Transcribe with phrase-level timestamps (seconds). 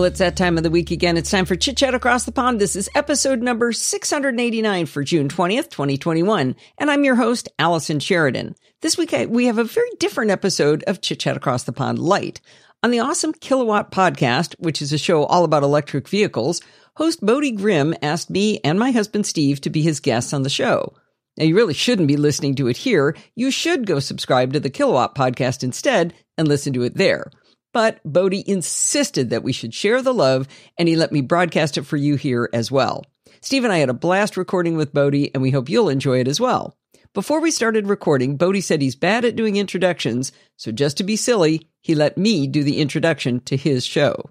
[0.00, 1.18] Well, it's that time of the week again.
[1.18, 2.58] It's time for Chit Chat Across the Pond.
[2.58, 6.56] This is episode number 689 for June 20th, 2021.
[6.78, 8.56] And I'm your host, Allison Sheridan.
[8.80, 12.40] This week, we have a very different episode of Chit Chat Across the Pond Lite.
[12.82, 16.62] On the Awesome Kilowatt podcast, which is a show all about electric vehicles,
[16.94, 20.48] host Bodie Grimm asked me and my husband Steve to be his guests on the
[20.48, 20.94] show.
[21.36, 23.18] Now, you really shouldn't be listening to it here.
[23.34, 27.30] You should go subscribe to the Kilowatt podcast instead and listen to it there.
[27.72, 31.86] But Bodie insisted that we should share the love, and he let me broadcast it
[31.86, 33.04] for you here as well.
[33.40, 36.28] Steve and I had a blast recording with Bodie, and we hope you'll enjoy it
[36.28, 36.76] as well.
[37.14, 41.16] Before we started recording, Bodie said he's bad at doing introductions, so just to be
[41.16, 44.28] silly, he let me do the introduction to his show.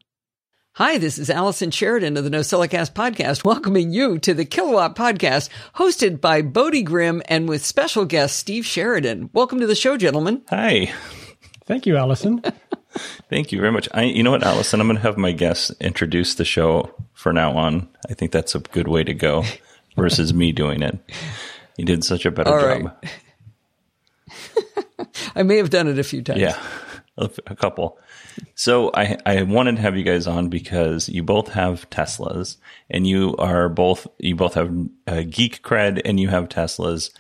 [0.76, 5.50] Hi, this is Allison Sheridan of the NosillaCast podcast, welcoming you to the Kilowatt podcast,
[5.76, 9.30] hosted by Bodie Grimm and with special guest Steve Sheridan.
[9.34, 10.44] Welcome to the show, gentlemen.
[10.50, 10.94] Hi.
[11.66, 12.42] Thank you, Allison.
[13.30, 13.88] Thank you very much.
[13.94, 17.32] I, you know what, Allison, I'm going to have my guests introduce the show for
[17.32, 17.88] now on.
[18.10, 19.44] I think that's a good way to go
[19.96, 20.98] versus me doing it.
[21.78, 23.06] You did such a better All job.
[25.36, 26.40] I may have done it a few times.
[26.40, 26.62] Yeah,
[27.18, 28.00] a, a couple.
[28.56, 32.58] So I, I wanted to have you guys on because you both have Teslas
[32.90, 34.74] and you are both, you both have
[35.08, 37.12] a geek cred and you have Teslas.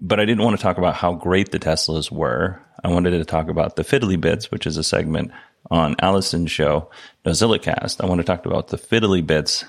[0.00, 2.60] But I didn't want to talk about how great the Teslas were.
[2.86, 5.32] I wanted to talk about the Fiddly Bits, which is a segment
[5.72, 6.88] on Allison's show,
[7.24, 8.00] NosillaCast.
[8.00, 9.64] I want to talk about the fiddly bits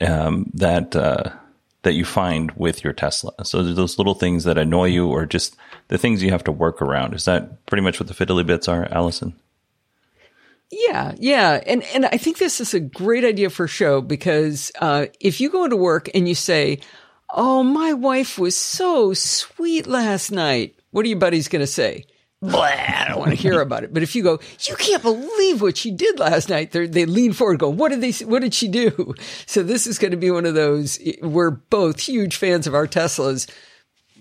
[0.00, 1.30] um, that uh,
[1.82, 3.32] that you find with your Tesla.
[3.44, 5.54] So those little things that annoy you, or just
[5.86, 7.14] the things you have to work around.
[7.14, 9.34] Is that pretty much what the fiddly bits are, Allison?
[10.72, 14.72] Yeah, yeah, and and I think this is a great idea for a show because
[14.80, 16.80] uh, if you go into work and you say,
[17.32, 22.06] "Oh, my wife was so sweet last night," what are your buddies going to say?
[22.42, 23.92] Blah, I don't want to hear about it.
[23.92, 26.70] But if you go, you can't believe what she did last night.
[26.70, 28.12] They're, lean forward, and go, what did they?
[28.24, 29.14] What did she do?
[29.44, 30.98] So this is going to be one of those.
[31.20, 33.50] We're both huge fans of our Teslas,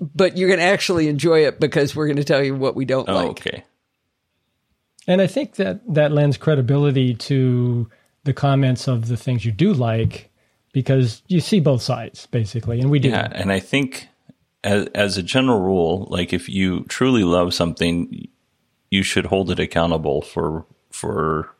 [0.01, 2.83] but you're going to actually enjoy it because we're going to tell you what we
[2.83, 3.29] don't oh, like.
[3.29, 3.63] Okay.
[5.07, 7.89] And I think that that lends credibility to
[8.25, 10.29] the comments of the things you do like
[10.73, 13.09] because you see both sides basically, and we do.
[13.09, 14.09] Yeah, and I think
[14.63, 18.27] as, as a general rule, like if you truly love something,
[18.89, 21.55] you should hold it accountable for, for,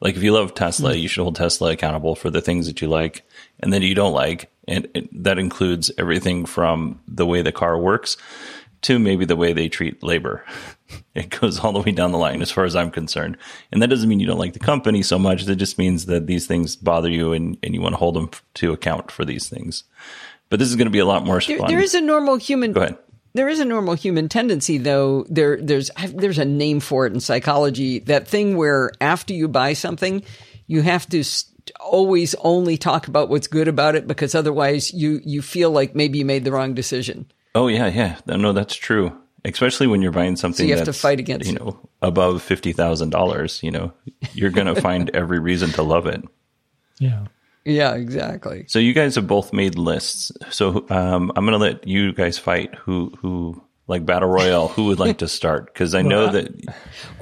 [0.00, 1.00] like if you love Tesla, mm-hmm.
[1.00, 3.26] you should hold Tesla accountable for the things that you like
[3.60, 4.50] and that you don't like.
[4.66, 8.16] And it, that includes everything from the way the car works
[8.84, 10.44] to maybe the way they treat labor.
[11.14, 13.36] It goes all the way down the line as far as I'm concerned.
[13.72, 15.44] And that doesn't mean you don't like the company so much.
[15.44, 18.30] That just means that these things bother you and, and you want to hold them
[18.54, 19.84] to account for these things.
[20.50, 21.68] But this is going to be a lot more there, fun.
[21.68, 22.72] There is a normal human.
[22.72, 22.98] Go ahead.
[23.34, 25.26] There is a normal human tendency, though.
[25.28, 27.98] There, there's there's a name for it in psychology.
[28.00, 30.22] That thing where after you buy something,
[30.68, 31.24] you have to
[31.80, 36.18] always only talk about what's good about it because otherwise you you feel like maybe
[36.18, 37.26] you made the wrong decision.
[37.54, 38.18] Oh yeah, yeah.
[38.26, 39.16] No, that's true.
[39.44, 42.72] Especially when you're buying something so you have to fight against you know above fifty
[42.72, 43.62] thousand dollars.
[43.62, 43.92] You know,
[44.32, 46.22] you're going to find every reason to love it.
[46.98, 47.26] Yeah.
[47.64, 48.66] Yeah, exactly.
[48.68, 50.32] So you guys have both made lists.
[50.50, 52.74] So um, I'm going to let you guys fight.
[52.74, 54.68] Who who like battle royale?
[54.68, 55.72] who would like to start?
[55.72, 56.52] Because I know that.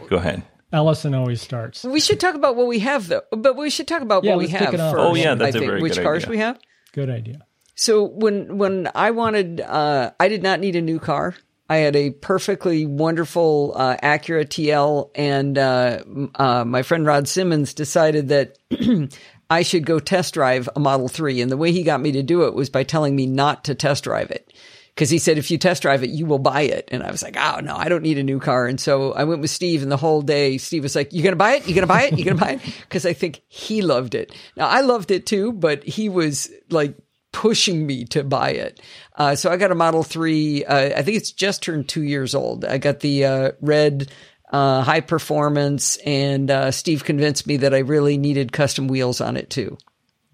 [0.09, 0.43] Go ahead.
[0.73, 1.85] Allison always starts.
[1.85, 3.23] We should talk about what we have, though.
[3.31, 4.83] But we should talk about yeah, what we have first.
[4.83, 6.31] Oh yeah, that's I think, a very which good cars idea.
[6.31, 6.59] we have.
[6.93, 7.47] Good idea.
[7.75, 11.35] So when when I wanted, uh, I did not need a new car.
[11.69, 16.03] I had a perfectly wonderful uh, Acura TL, and uh,
[16.35, 18.59] uh, my friend Rod Simmons decided that
[19.53, 21.43] I should go test drive a Model 3.
[21.43, 23.75] And the way he got me to do it was by telling me not to
[23.75, 24.51] test drive it.
[24.97, 26.89] Cause he said, if you test drive it, you will buy it.
[26.91, 28.67] And I was like, oh no, I don't need a new car.
[28.67, 31.37] And so I went with Steve and the whole day, Steve was like, you're to
[31.37, 31.69] buy it?
[31.69, 32.19] you're to buy it?
[32.19, 32.61] you're to buy it?
[32.89, 34.35] Cause I think he loved it.
[34.57, 36.97] Now I loved it too, but he was like
[37.33, 38.81] pushing me to buy it.
[39.17, 40.65] Uh, so I got a Model 3.
[40.65, 42.65] Uh, I think it's just turned two years old.
[42.65, 44.11] I got the, uh, red,
[44.53, 49.37] uh, high performance, and uh, Steve convinced me that I really needed custom wheels on
[49.37, 49.79] it too.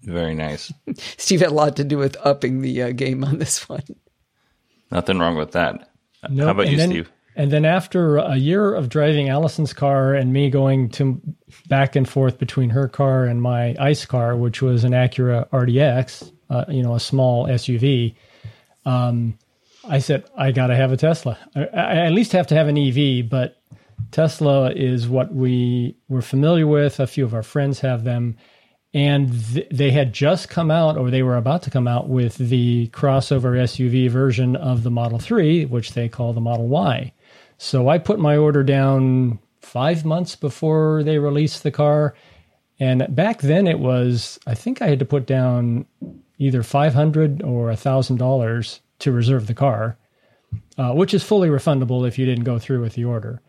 [0.03, 0.71] Very nice.
[1.17, 3.83] Steve had a lot to do with upping the uh, game on this one.
[4.91, 5.89] Nothing wrong with that.
[6.29, 6.45] Nope.
[6.45, 7.11] How about and you, then, Steve?
[7.35, 11.21] And then after a year of driving Allison's car and me going to
[11.69, 16.33] back and forth between her car and my ICE car, which was an Acura RDX,
[16.49, 18.15] uh, you know, a small SUV,
[18.85, 19.37] um,
[19.87, 21.37] I said I got to have a Tesla.
[21.55, 23.58] I, I, at least have to have an EV, but
[24.11, 26.99] Tesla is what we were familiar with.
[26.99, 28.37] A few of our friends have them.
[28.93, 32.37] And th- they had just come out, or they were about to come out, with
[32.37, 37.13] the crossover SUV version of the Model 3, which they call the Model Y.
[37.59, 42.15] So I put my order down five months before they released the car.
[42.79, 45.85] And back then it was, I think I had to put down
[46.39, 49.97] either 500 or $1,000 to reserve the car,
[50.77, 53.41] uh, which is fully refundable if you didn't go through with the order.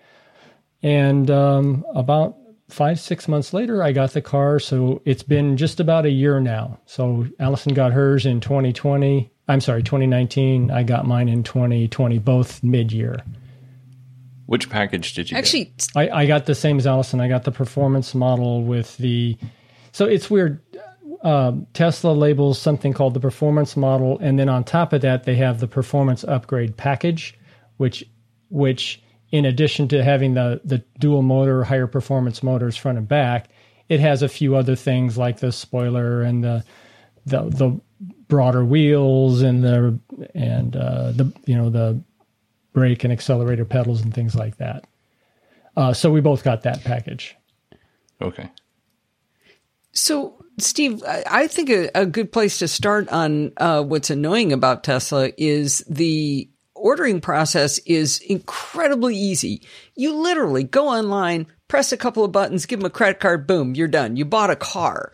[0.82, 2.36] And um, about
[2.68, 4.58] five, six months later, I got the car.
[4.58, 6.78] So it's been just about a year now.
[6.86, 9.30] So Allison got hers in 2020.
[9.48, 10.70] I'm sorry, 2019.
[10.70, 13.20] I got mine in 2020, both mid year.
[14.46, 15.88] Which package did you Actually, get?
[15.94, 17.20] I, I got the same as Allison.
[17.20, 19.36] I got the performance model with the.
[19.92, 20.60] So it's weird.
[21.22, 25.36] Uh, Tesla labels something called the performance model, and then on top of that, they
[25.36, 27.38] have the performance upgrade package,
[27.76, 28.04] which
[28.48, 33.48] which in addition to having the the dual motor, higher performance motors front and back,
[33.88, 36.64] it has a few other things like the spoiler and the
[37.26, 37.80] the the
[38.28, 39.98] broader wheels and the
[40.34, 42.02] and uh, the you know the
[42.72, 44.86] brake and accelerator pedals and things like that.
[45.76, 47.36] Uh, so we both got that package.
[48.20, 48.50] Okay.
[49.92, 54.52] So, Steve, I I think a, a good place to start on uh, what's annoying
[54.52, 56.48] about Tesla is the
[56.80, 59.62] ordering process is incredibly easy.
[59.94, 63.74] You literally go online, press a couple of buttons, give them a credit card, boom,
[63.74, 64.16] you're done.
[64.16, 65.12] You bought a car.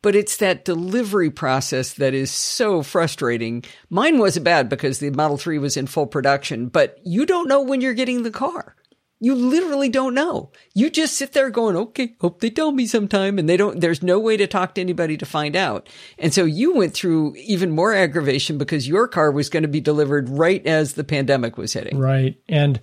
[0.00, 3.64] But it's that delivery process that is so frustrating.
[3.90, 7.62] Mine wasn't bad because the Model 3 was in full production, but you don't know
[7.62, 8.76] when you're getting the car.
[9.20, 10.52] You literally don't know.
[10.74, 13.38] You just sit there going, okay, hope they tell me sometime.
[13.38, 15.88] And they don't, there's no way to talk to anybody to find out.
[16.18, 19.80] And so you went through even more aggravation because your car was going to be
[19.80, 21.98] delivered right as the pandemic was hitting.
[21.98, 22.40] Right.
[22.48, 22.80] And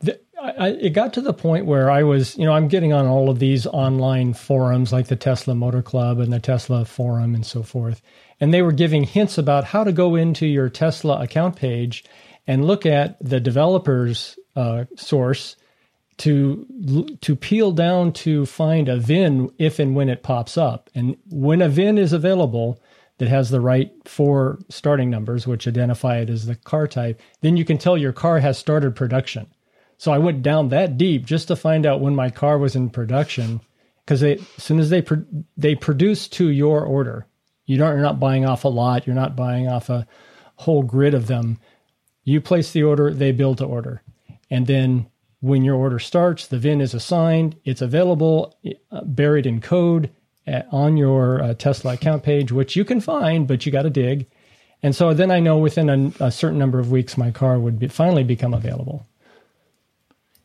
[0.00, 3.06] the, I, it got to the point where I was, you know, I'm getting on
[3.06, 7.46] all of these online forums like the Tesla Motor Club and the Tesla Forum and
[7.46, 8.02] so forth.
[8.40, 12.04] And they were giving hints about how to go into your Tesla account page
[12.46, 15.56] and look at the developer's uh, source
[16.18, 20.88] to to peel down to find a VIN if and when it pops up.
[20.94, 22.80] And when a VIN is available
[23.18, 27.56] that has the right four starting numbers, which identify it as the car type, then
[27.56, 29.46] you can tell your car has started production.
[29.98, 32.90] So I went down that deep just to find out when my car was in
[32.90, 33.60] production,
[34.04, 35.24] because as soon as they pro-
[35.56, 37.26] they produce to your order,
[37.66, 40.06] you don't you're not buying off a lot, you're not buying off a
[40.56, 41.58] whole grid of them.
[42.24, 44.02] You place the order, they build to order,
[44.50, 45.08] and then
[45.40, 48.56] when your order starts, the VIN is assigned, it's available,
[48.90, 50.10] uh, buried in code
[50.46, 53.90] at, on your uh, Tesla account page, which you can find, but you got to
[53.90, 54.26] dig.
[54.82, 57.78] And so then I know within a, a, certain number of weeks, my car would
[57.78, 59.06] be, finally become available.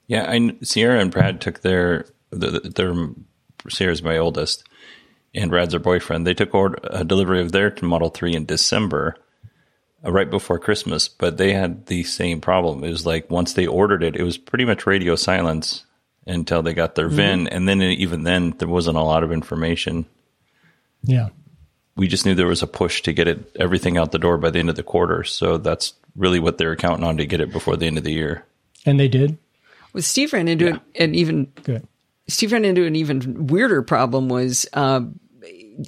[0.07, 2.93] Yeah, I, Sierra and Brad took their their
[3.69, 4.67] Sierra's my oldest,
[5.33, 6.25] and Brad's her boyfriend.
[6.25, 9.21] They took order, a delivery of their Model Three in December, uh,
[10.03, 11.07] right before Christmas.
[11.07, 12.83] But they had the same problem.
[12.83, 15.85] It was like once they ordered it, it was pretty much radio silence
[16.25, 17.15] until they got their mm-hmm.
[17.15, 20.05] VIN, and then even then there wasn't a lot of information.
[21.03, 21.29] Yeah,
[21.95, 24.49] we just knew there was a push to get it everything out the door by
[24.49, 25.23] the end of the quarter.
[25.23, 28.03] So that's really what they were counting on to get it before the end of
[28.03, 28.45] the year.
[28.85, 29.37] And they did.
[29.93, 31.03] Well, Steve ran into yeah.
[31.03, 31.87] an even good.
[32.27, 34.29] Steve ran into an even weirder problem.
[34.29, 35.01] Was uh,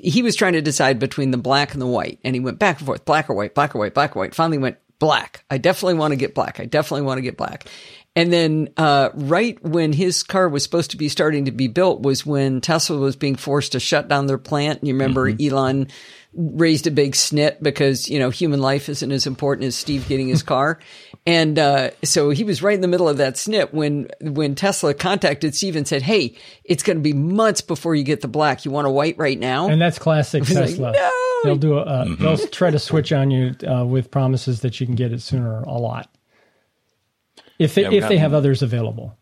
[0.02, 2.80] he was trying to decide between the black and the white, and he went back
[2.80, 4.36] and forth, black or white, black or white, black or white.
[4.36, 5.44] Finally, went black.
[5.50, 6.60] I definitely want to get black.
[6.60, 7.68] I definitely want to get black.
[8.16, 12.02] And then, uh, right when his car was supposed to be starting to be built
[12.02, 14.80] was when Tesla was being forced to shut down their plant.
[14.80, 15.54] And you remember mm-hmm.
[15.54, 15.88] Elon
[16.36, 20.28] raised a big snit because, you know, human life isn't as important as Steve getting
[20.28, 20.80] his car.
[21.26, 24.94] and, uh, so he was right in the middle of that snit when, when Tesla
[24.94, 28.66] contacted Steve and said, Hey, it's going to be months before you get the black.
[28.66, 29.70] You want a white right now?
[29.70, 30.88] And that's classic Tesla.
[30.88, 31.12] Like, no.
[31.44, 34.86] They'll do a, uh, they'll try to switch on you, uh, with promises that you
[34.86, 36.10] can get it sooner a lot
[37.60, 39.18] if they, yeah, if gotten, they have others available.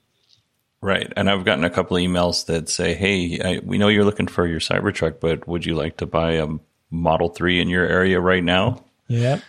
[0.82, 4.06] Right, and I've gotten a couple of emails that say, "Hey, I, we know you're
[4.06, 6.48] looking for your Cybertruck, but would you like to buy a
[6.92, 9.42] Model Three in your area right now?" Yep.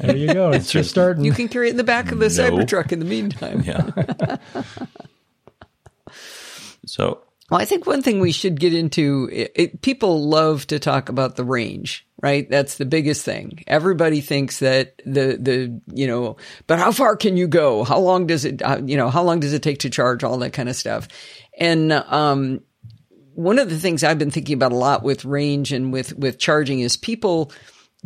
[0.00, 0.50] There you go.
[0.52, 1.24] It's just starting.
[1.24, 2.30] You can carry it in the back of the no.
[2.30, 3.62] Cybertruck in the meantime.
[3.62, 4.36] Yeah.
[6.86, 10.78] so well, I think one thing we should get into it, it, people love to
[10.78, 12.48] talk about the range, right?
[12.48, 13.62] That's the biggest thing.
[13.66, 17.84] Everybody thinks that the the you know, but how far can you go?
[17.84, 20.38] How long does it uh, you know, how long does it take to charge all
[20.38, 21.08] that kind of stuff?
[21.58, 22.62] And um
[23.34, 26.38] one of the things I've been thinking about a lot with range and with with
[26.38, 27.52] charging is people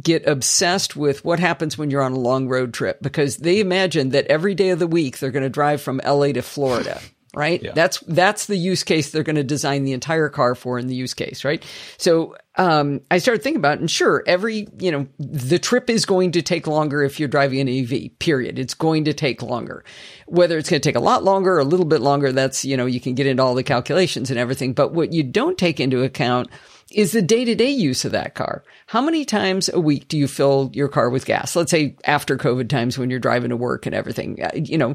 [0.03, 4.11] get obsessed with what happens when you're on a long road trip because they imagine
[4.11, 7.01] that every day of the week they're going to drive from LA to Florida
[7.37, 7.63] right?
[7.63, 7.73] Yeah.
[7.75, 10.95] That's that's the use case they're going to design the entire car for in the
[10.95, 11.63] use case, right?
[11.99, 16.07] So um, I started thinking about, it, and sure, every you know the trip is
[16.07, 18.19] going to take longer if you're driving an EV.
[18.19, 18.59] Period.
[18.59, 19.85] It's going to take longer.
[20.27, 22.77] Whether it's going to take a lot longer or a little bit longer, that's you
[22.77, 24.73] know you can get into all the calculations and everything.
[24.73, 26.49] But what you don't take into account
[26.93, 28.63] is the day to day use of that car.
[28.87, 31.57] How many times a week do you fill your car with gas?
[31.57, 34.95] Let's say after COVID times when you're driving to work and everything, Uh, you know,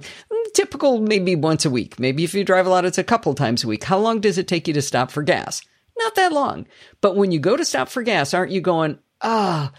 [0.72, 2.00] typical maybe once a week.
[2.00, 3.84] Maybe if you drive a lot, it's a couple times a week.
[3.84, 5.62] How long does it take you to stop for gas?
[5.98, 6.66] Not that long.
[7.02, 9.74] But when you go to stop for gas, aren't you going, ah,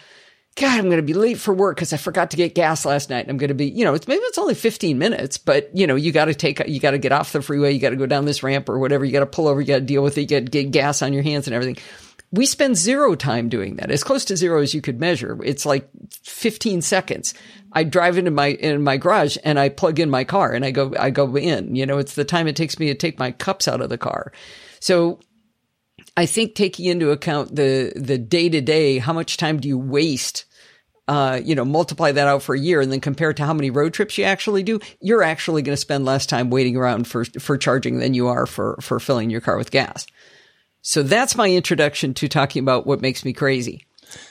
[0.57, 3.09] God, I'm going to be late for work because I forgot to get gas last
[3.09, 3.25] night.
[3.27, 5.97] I'm going to be, you know, it's maybe it's only 15 minutes, but you know,
[5.97, 7.73] you got to take, you got to get off the freeway.
[7.73, 9.07] You got to go down this ramp or whatever.
[9.07, 9.63] You got to pull over.
[9.63, 10.23] You got to deal with it.
[10.23, 11.79] You got to get gas on your hands and everything.
[12.33, 15.39] We spend zero time doing that, as close to zero as you could measure.
[15.45, 15.89] It's like
[16.25, 17.35] 15 seconds.
[17.73, 20.71] I drive into my in my garage and I plug in my car and I
[20.71, 21.77] go I go in.
[21.77, 23.99] You know, it's the time it takes me to take my cups out of the
[23.99, 24.33] car.
[24.81, 25.21] So
[26.17, 29.79] I think taking into account the the day to day, how much time do you
[29.79, 30.45] waste?
[31.09, 33.71] Uh, you know, multiply that out for a year and then compare to how many
[33.71, 34.79] road trips you actually do.
[35.01, 38.47] You're actually going to spend less time waiting around for for charging than you are
[38.47, 40.07] for for filling your car with gas.
[40.83, 43.87] So that's my introduction to talking about what makes me crazy.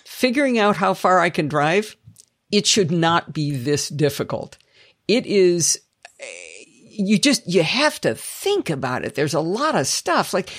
[0.06, 1.96] Figuring out how far I can drive,
[2.52, 4.58] it should not be this difficult.
[5.08, 5.80] It is
[6.20, 6.26] eh,
[6.90, 9.16] you just you have to think about it.
[9.16, 10.34] There's a lot of stuff.
[10.34, 10.50] Like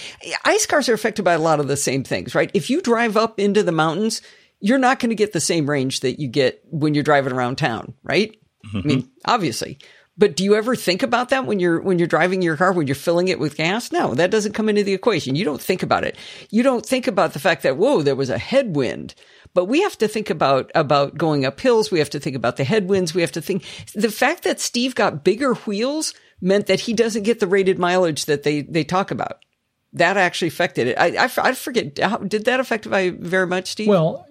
[0.45, 2.51] ice cars are affected by a lot of the same things, right?
[2.55, 4.23] If you drive up into the mountains,
[4.61, 7.57] you're not going to get the same range that you get when you're driving around
[7.57, 8.35] town, right?
[8.75, 9.79] I mean, obviously.
[10.23, 12.87] But do you ever think about that when you're when you're driving your car when
[12.87, 13.91] you're filling it with gas?
[13.91, 15.35] No, that doesn't come into the equation.
[15.35, 16.15] You don't think about it.
[16.49, 19.17] You don't think about the fact that whoa, there was a headwind.
[19.53, 21.91] But we have to think about about going up hills.
[21.91, 23.13] We have to think about the headwinds.
[23.13, 23.65] We have to think
[23.97, 28.27] the fact that Steve got bigger wheels meant that he doesn't get the rated mileage
[28.27, 29.45] that they they talk about.
[29.93, 30.99] That actually affected it.
[31.01, 33.89] I I, I forget how did that affect it very much, Steve?
[33.89, 34.25] Well,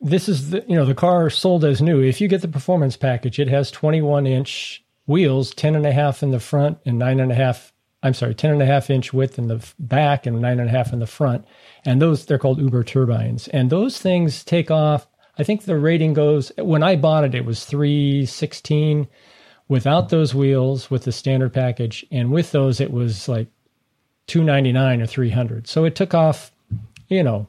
[0.00, 2.00] this is the you know the car sold as new.
[2.00, 6.22] If you get the performance package, it has 21 inch wheels, 10 and a half
[6.22, 7.72] in the front and nine and a half.
[8.02, 10.72] I'm sorry, 10 and a half inch width in the back and nine and a
[10.72, 11.44] half in the front.
[11.84, 13.48] And those they're called Uber turbines.
[13.48, 15.06] And those things take off.
[15.38, 19.08] I think the rating goes when I bought it, it was 316
[19.68, 23.48] without those wheels with the standard package, and with those it was like
[24.26, 25.66] 299 or 300.
[25.66, 26.52] So it took off,
[27.08, 27.46] you know,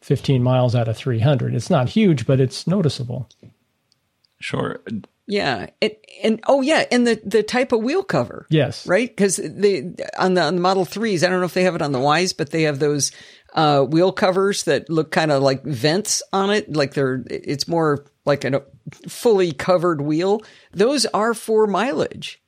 [0.00, 1.54] 15 miles out of 300.
[1.54, 3.28] It's not huge, but it's noticeable.
[4.38, 4.80] Sure.
[5.26, 5.92] Yeah, and,
[6.22, 8.46] and oh yeah, and the the type of wheel cover.
[8.48, 9.08] Yes, right.
[9.08, 11.82] Because the on the on the Model Threes, I don't know if they have it
[11.82, 13.10] on the Ys, but they have those
[13.54, 16.76] uh, wheel covers that look kind of like vents on it.
[16.76, 18.62] Like they're it's more like a
[19.08, 20.42] fully covered wheel.
[20.72, 22.40] Those are for mileage.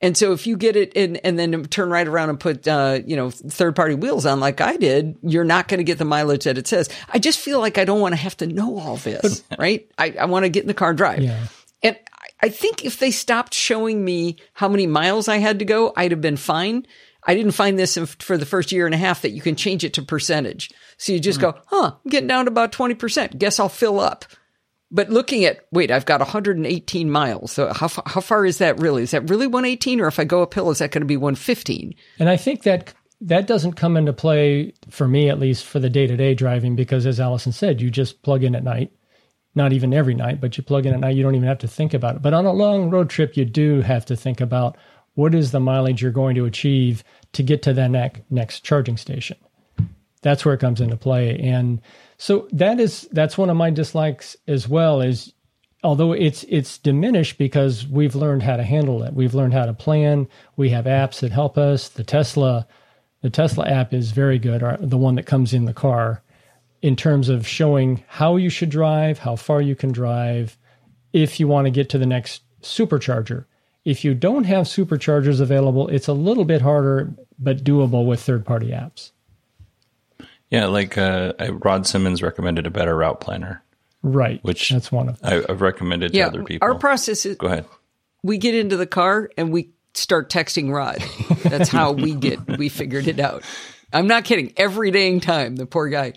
[0.00, 3.00] And so if you get it and, and then turn right around and put, uh,
[3.04, 6.04] you know, third party wheels on like I did, you're not going to get the
[6.04, 6.88] mileage that it says.
[7.12, 9.90] I just feel like I don't want to have to know all this, right?
[9.98, 11.22] I, I want to get in the car and drive.
[11.22, 11.46] Yeah.
[11.82, 11.98] And
[12.40, 16.10] I think if they stopped showing me how many miles I had to go, I'd
[16.10, 16.86] have been fine.
[17.24, 19.56] I didn't find this in, for the first year and a half that you can
[19.56, 20.70] change it to percentage.
[20.96, 21.42] So you just mm.
[21.42, 23.38] go, huh, I'm getting down to about 20%.
[23.38, 24.24] Guess I'll fill up.
[24.90, 27.52] But looking at, wait, I've got 118 miles.
[27.52, 29.02] So how, how far is that really?
[29.02, 30.00] Is that really 118?
[30.00, 31.94] Or if I go uphill, is that going to be 115?
[32.18, 35.90] And I think that that doesn't come into play for me, at least for the
[35.90, 38.92] day to day driving, because as Allison said, you just plug in at night.
[39.58, 41.68] Not even every night, but you plug in at night, you don't even have to
[41.68, 42.22] think about it.
[42.22, 44.76] But on a long road trip, you do have to think about
[45.14, 48.96] what is the mileage you're going to achieve to get to that next, next charging
[48.96, 49.36] station.
[50.22, 51.36] That's where it comes into play.
[51.40, 51.80] And
[52.18, 55.32] so that is that's one of my dislikes as well is
[55.82, 59.12] although it's it's diminished because we've learned how to handle it.
[59.12, 60.28] We've learned how to plan.
[60.56, 61.88] We have apps that help us.
[61.88, 62.68] The Tesla
[63.22, 66.22] the Tesla app is very good, or the one that comes in the car
[66.82, 70.56] in terms of showing how you should drive, how far you can drive
[71.12, 73.44] if you want to get to the next supercharger.
[73.84, 78.68] If you don't have superchargers available, it's a little bit harder but doable with third-party
[78.68, 79.12] apps.
[80.50, 81.32] Yeah, like uh,
[81.62, 83.62] Rod Simmons recommended a better route planner.
[84.02, 84.42] Right.
[84.44, 86.66] Which that's one of I, have recommended yeah, to other people.
[86.66, 87.66] Our process is go ahead.
[88.22, 91.02] We get into the car and we start texting Rod.
[91.42, 93.42] That's how we get we figured it out.
[93.92, 94.52] I'm not kidding.
[94.56, 96.12] Every dang time, the poor guy.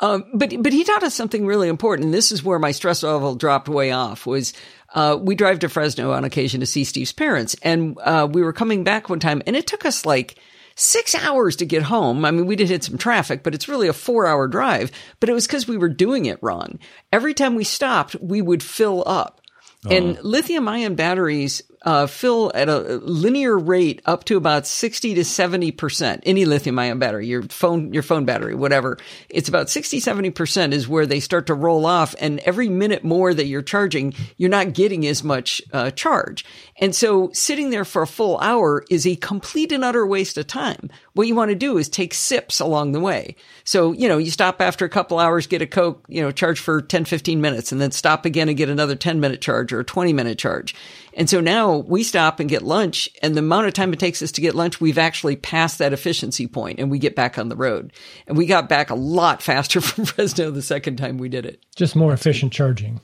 [0.00, 2.12] Um, but but he taught us something really important.
[2.12, 4.26] This is where my stress level dropped way off.
[4.26, 4.52] Was
[4.92, 8.52] uh, we drive to Fresno on occasion to see Steve's parents, and uh, we were
[8.52, 10.36] coming back one time, and it took us like
[10.74, 12.24] six hours to get home.
[12.24, 14.90] I mean, we did hit some traffic, but it's really a four hour drive.
[15.20, 16.80] But it was because we were doing it wrong.
[17.12, 19.40] Every time we stopped, we would fill up.
[19.90, 25.20] And lithium ion batteries uh, fill at a linear rate up to about 60 to
[25.20, 26.20] 70%.
[26.24, 28.98] Any lithium ion battery, your phone, your phone battery, whatever.
[29.28, 32.14] It's about 60, 70% is where they start to roll off.
[32.18, 36.44] And every minute more that you're charging, you're not getting as much uh, charge.
[36.80, 40.46] And so sitting there for a full hour is a complete and utter waste of
[40.46, 40.90] time.
[41.12, 43.36] What you want to do is take sips along the way.
[43.64, 46.60] So, you know, you stop after a couple hours, get a Coke, you know, charge
[46.60, 49.80] for 10, 15 minutes and then stop again and get another 10 minute charge or
[49.80, 50.74] a 20 minute charge.
[51.16, 54.22] And so now we stop and get lunch and the amount of time it takes
[54.22, 57.48] us to get lunch, we've actually passed that efficiency point and we get back on
[57.48, 57.92] the road.
[58.26, 61.64] And we got back a lot faster from Fresno the second time we did it.
[61.76, 63.00] Just more efficient charging.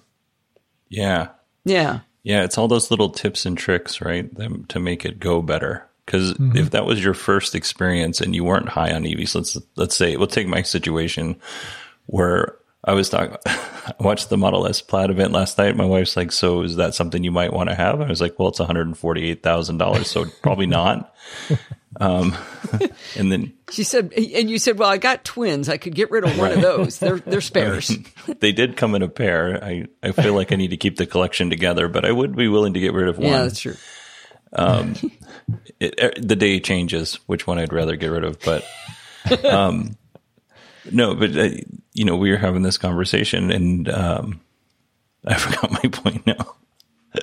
[0.88, 1.29] Yeah.
[1.64, 2.00] Yeah.
[2.23, 2.45] Yeah.
[2.45, 4.33] It's all those little tips and tricks, right?
[4.35, 5.87] Them to make it go better.
[6.05, 6.57] Because mm-hmm.
[6.57, 10.17] if that was your first experience and you weren't high on EVs, let's let's say
[10.17, 11.37] we'll take my situation
[12.07, 13.37] where I was talking.
[13.47, 15.77] I watched the Model S Plaid event last night.
[15.77, 18.39] My wife's like, "So is that something you might want to have?" I was like,
[18.39, 21.15] "Well, it's one hundred and forty-eight thousand dollars, so probably not."
[21.99, 22.37] Um,
[23.17, 25.69] and then she said, "And you said, well, I got twins.
[25.69, 26.57] I could get rid of one right.
[26.57, 26.99] of those.
[26.99, 27.91] They're they're spares.
[27.91, 29.63] I mean, they did come in a pair.
[29.63, 32.49] I I feel like I need to keep the collection together, but I would be
[32.49, 33.27] willing to get rid of one.
[33.27, 33.77] Yeah, that's true.
[34.53, 34.95] Um,
[35.79, 38.65] it, er, the day changes which one I'd rather get rid of, but
[39.45, 39.97] um,
[40.91, 41.49] no, but uh,
[41.93, 44.41] you know, we were having this conversation, and um,
[45.25, 46.55] I forgot my point now.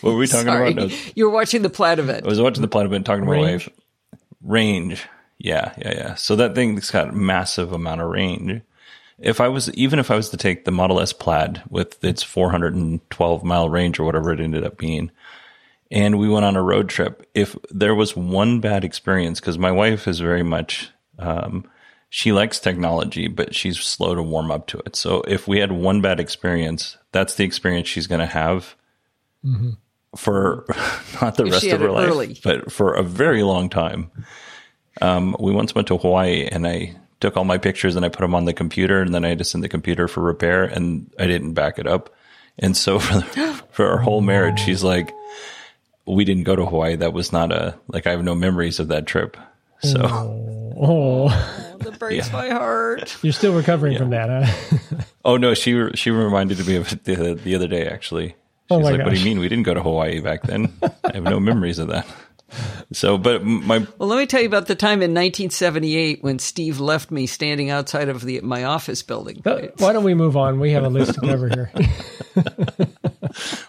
[0.00, 0.72] what were we talking Sorry.
[0.72, 0.88] about?
[0.90, 2.24] No, you were watching the Plaid event.
[2.24, 3.68] I was watching the Plaid event, talking to my wife.
[4.42, 5.02] Range,
[5.38, 6.14] yeah, yeah, yeah.
[6.14, 8.62] So that thing's got massive amount of range.
[9.18, 12.22] If I was, even if I was to take the Model S Plaid with its
[12.22, 15.10] 412 mile range or whatever it ended up being,
[15.90, 19.70] and we went on a road trip, if there was one bad experience, because my
[19.70, 21.66] wife is very much um,
[22.08, 24.96] she likes technology, but she's slow to warm up to it.
[24.96, 28.76] So if we had one bad experience, that's the experience she's going to have
[29.44, 29.70] mm-hmm.
[30.16, 30.64] for
[31.20, 32.40] not the if rest of her life, early.
[32.44, 34.10] but for a very long time.
[35.02, 38.20] Um, we once went to Hawaii and I took all my pictures and I put
[38.20, 41.10] them on the computer and then I had to send the computer for repair and
[41.18, 42.14] I didn't back it up.
[42.58, 45.12] And so for, the, for our whole marriage, she's like,
[46.06, 46.96] we didn't go to Hawaii.
[46.96, 49.36] That was not a, like, I have no memories of that trip.
[49.80, 50.00] So.
[50.02, 50.76] Oh.
[50.80, 52.32] oh that breaks yeah.
[52.32, 53.16] my heart.
[53.22, 53.98] You're still recovering yeah.
[53.98, 54.98] from that, huh?
[55.24, 57.86] oh no, she she reminded me of it the, the other day.
[57.86, 58.36] Actually,
[58.70, 59.06] oh, she's oh like, gosh.
[59.06, 60.72] "What do you mean we didn't go to Hawaii back then?
[61.04, 62.06] I have no memories of that."
[62.92, 66.78] So, but my well, let me tell you about the time in 1978 when Steve
[66.78, 69.42] left me standing outside of the my office building.
[69.44, 70.60] why don't we move on?
[70.60, 71.72] We have a list to cover here.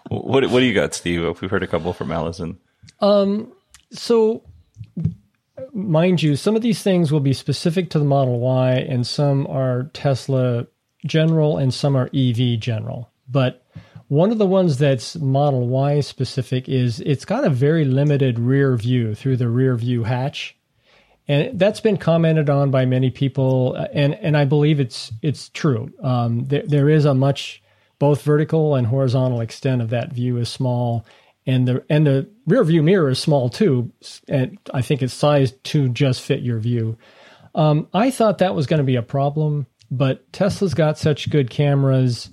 [0.10, 1.42] what What do you got, Steve?
[1.42, 2.60] We've heard a couple from Allison.
[3.00, 3.52] Um.
[3.92, 4.44] So
[5.74, 9.48] mind you, some of these things will be specific to the Model Y, and some
[9.48, 10.68] are Tesla
[11.06, 13.12] general, and some are EV general.
[13.30, 13.66] But
[14.08, 18.76] one of the ones that's Model Y specific is it's got a very limited rear
[18.76, 20.56] view through the rear view hatch.
[21.28, 25.92] And that's been commented on by many people, and, and I believe it's it's true.
[26.02, 27.62] Um, there, there is a much
[28.00, 31.06] both vertical and horizontal extent of that view is small,
[31.48, 33.92] and the and the rear view mirror is small too,
[34.28, 36.98] and I think it's sized to just fit your view.
[37.56, 41.50] Um, I thought that was going to be a problem, but Tesla's got such good
[41.50, 42.30] cameras,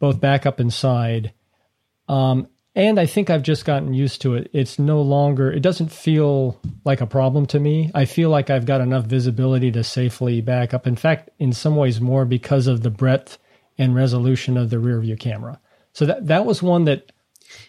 [0.00, 1.32] both backup and side,
[2.08, 4.50] um, and I think I've just gotten used to it.
[4.52, 7.92] It's no longer it doesn't feel like a problem to me.
[7.94, 10.86] I feel like I've got enough visibility to safely back up.
[10.86, 13.38] In fact, in some ways more because of the breadth
[13.78, 15.60] and resolution of the rear view camera.
[15.92, 17.12] So that that was one that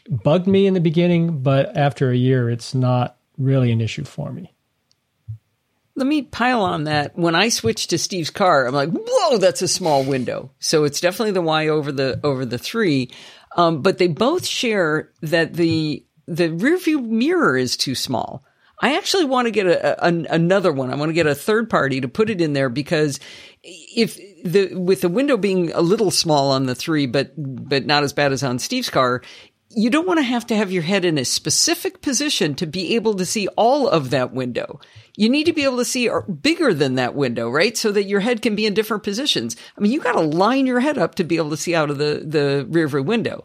[0.10, 4.32] bugged me in the beginning, but after a year, it's not really an issue for
[4.32, 4.54] me.
[5.96, 7.18] Let me pile on that.
[7.18, 11.02] When I switched to Steve's car, I'm like, "Whoa, that's a small window." So it's
[11.02, 13.12] definitely the Y over the over the three,
[13.58, 18.46] um, but they both share that the the rear view mirror is too small.
[18.82, 20.90] I actually want to get a, a, another one.
[20.90, 23.20] I want to get a third party to put it in there because
[23.62, 28.04] if the with the window being a little small on the three, but but not
[28.04, 29.22] as bad as on Steve's car,
[29.72, 32.96] you don't want to have to have your head in a specific position to be
[32.96, 34.80] able to see all of that window.
[35.16, 36.10] You need to be able to see
[36.42, 37.78] bigger than that window, right?
[37.78, 39.56] So that your head can be in different positions.
[39.78, 41.92] I mean, you got to line your head up to be able to see out
[41.92, 43.44] of the, the rear view window.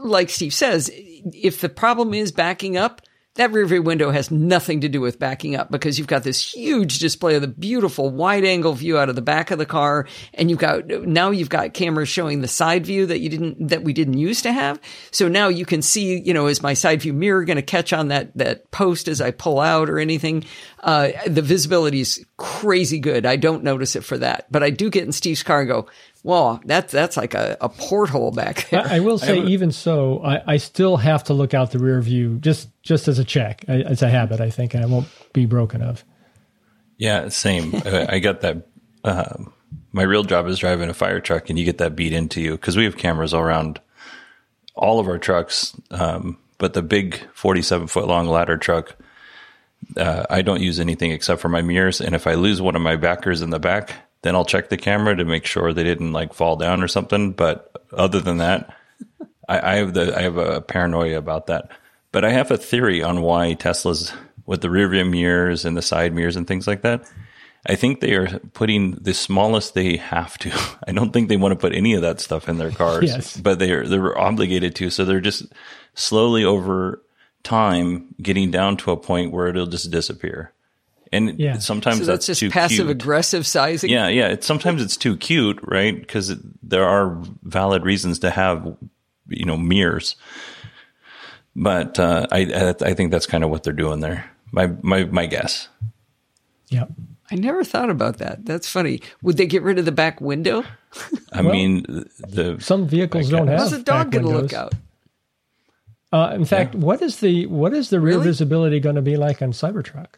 [0.00, 3.00] Like Steve says, if the problem is backing up,
[3.38, 6.52] that rear view window has nothing to do with backing up because you've got this
[6.52, 10.08] huge display of the beautiful wide angle view out of the back of the car.
[10.34, 13.84] And you've got, now you've got cameras showing the side view that you didn't, that
[13.84, 14.80] we didn't used to have.
[15.12, 17.92] So now you can see, you know, is my side view mirror going to catch
[17.92, 20.44] on that, that post as I pull out or anything?
[20.80, 23.24] Uh, the visibility is crazy good.
[23.24, 25.88] I don't notice it for that, but I do get in Steve's car and go,
[26.28, 28.86] Well, that's that's like a, a porthole back there.
[28.86, 32.02] I, I will say, even so, I, I still have to look out the rear
[32.02, 33.64] view just just as a check.
[33.66, 36.04] I, it's a habit, I think, and I won't be broken of.
[36.98, 37.74] Yeah, same.
[37.74, 38.66] I I got that.
[39.04, 39.54] Um,
[39.92, 42.50] my real job is driving a fire truck, and you get that beat into you
[42.50, 43.80] because we have cameras all around
[44.74, 45.74] all of our trucks.
[45.90, 48.96] Um, but the big 47 foot long ladder truck,
[49.96, 52.02] uh, I don't use anything except for my mirrors.
[52.02, 54.76] And if I lose one of my backers in the back, then I'll check the
[54.76, 57.32] camera to make sure they didn't like fall down or something.
[57.32, 58.74] But other than that,
[59.48, 61.70] I, I have the I have a paranoia about that.
[62.12, 64.12] But I have a theory on why Teslas
[64.46, 67.02] with the rear view mirrors and the side mirrors and things like that.
[67.66, 70.50] I think they are putting the smallest they have to.
[70.88, 73.36] I don't think they want to put any of that stuff in their cars, Yes.
[73.36, 74.90] but they're they're obligated to.
[74.90, 75.44] So they're just
[75.94, 77.02] slowly over
[77.42, 80.52] time getting down to a point where it'll just disappear.
[81.12, 81.58] And Yeah.
[81.58, 82.90] sometimes so that's, that's just too passive cute.
[82.90, 83.90] aggressive sizing.
[83.90, 84.28] Yeah, yeah.
[84.28, 85.98] It's, sometimes it's too cute, right?
[85.98, 88.76] Because there are valid reasons to have,
[89.28, 90.16] you know, mirrors.
[91.56, 94.30] But uh, I, I I think that's kind of what they're doing there.
[94.52, 95.68] My my my guess.
[96.68, 96.90] Yep.
[97.30, 98.46] I never thought about that.
[98.46, 99.00] That's funny.
[99.22, 100.64] Would they get rid of the back window?
[101.32, 101.82] I mean,
[102.18, 103.58] the Some vehicles don't have.
[103.60, 104.72] How's the dog back going to look out?
[106.10, 108.24] Uh, in fact, what is the what is the rear Really?
[108.28, 110.14] visibility going to be like on Cybertruck?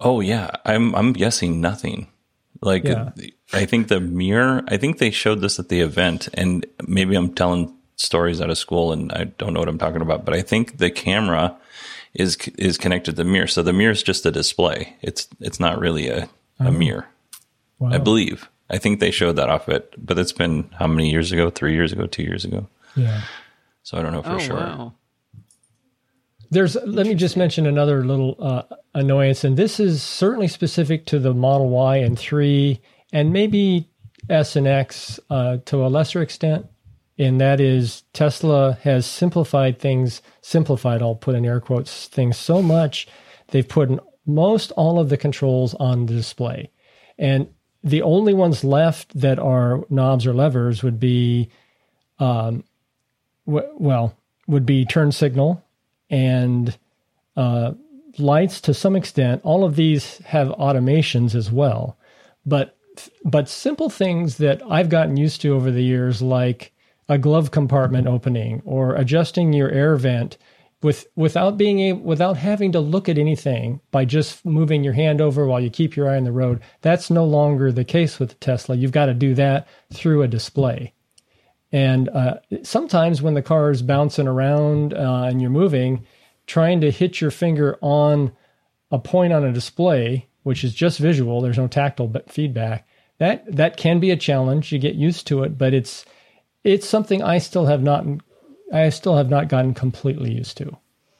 [0.00, 2.08] Oh yeah, I'm I'm guessing nothing.
[2.60, 3.10] Like Yeah.
[3.52, 4.62] I think the mirror.
[4.68, 8.58] I think they showed this at the event, and maybe I'm telling stories out of
[8.58, 10.24] school, and I don't know what I'm talking about.
[10.24, 11.56] But I think the camera
[12.14, 14.96] is is connected to the mirror, so the mirror is just a display.
[15.02, 16.28] It's it's not really a
[16.60, 16.70] a oh.
[16.70, 17.06] mirror.
[17.78, 17.90] Wow.
[17.92, 18.48] I believe.
[18.70, 21.48] I think they showed that off it, but it's been how many years ago?
[21.48, 22.06] Three years ago?
[22.06, 22.68] Two years ago?
[22.96, 23.22] Yeah.
[23.82, 24.56] So I don't know for Oh sure.
[24.56, 24.92] wow!
[26.50, 26.76] There's.
[26.76, 28.62] Let me just mention another little uh,
[28.94, 32.80] annoyance, and this is certainly specific to the Model Y and three,
[33.12, 33.88] and maybe
[34.30, 36.66] S and X uh, to a lesser extent.
[37.18, 40.22] And that is Tesla has simplified things.
[40.40, 43.08] Simplified, I'll put in air quotes, things so much
[43.48, 43.90] they've put
[44.24, 46.70] most all of the controls on the display,
[47.18, 47.48] and
[47.84, 51.48] the only ones left that are knobs or levers would be,
[52.18, 52.64] um,
[53.46, 55.62] w- well, would be turn signal
[56.10, 56.76] and
[57.36, 57.72] uh,
[58.18, 59.40] lights to some extent.
[59.44, 61.98] All of these have automations as well,
[62.44, 62.76] but
[63.24, 66.72] but simple things that I've gotten used to over the years, like
[67.08, 70.36] a glove compartment opening or adjusting your air vent
[70.82, 75.20] with without being able without having to look at anything by just moving your hand
[75.20, 76.60] over while you keep your eye on the road.
[76.82, 78.76] That's no longer the case with Tesla.
[78.76, 80.92] You've got to do that through a display.
[81.72, 86.06] And uh, sometimes when the car is bouncing around uh, and you're moving,
[86.46, 88.32] trying to hit your finger on
[88.90, 92.88] a point on a display, which is just visual, there's no tactile feedback.
[93.18, 94.72] That that can be a challenge.
[94.72, 96.06] You get used to it, but it's
[96.64, 98.06] it's something I still have not
[98.72, 100.76] I still have not gotten completely used to,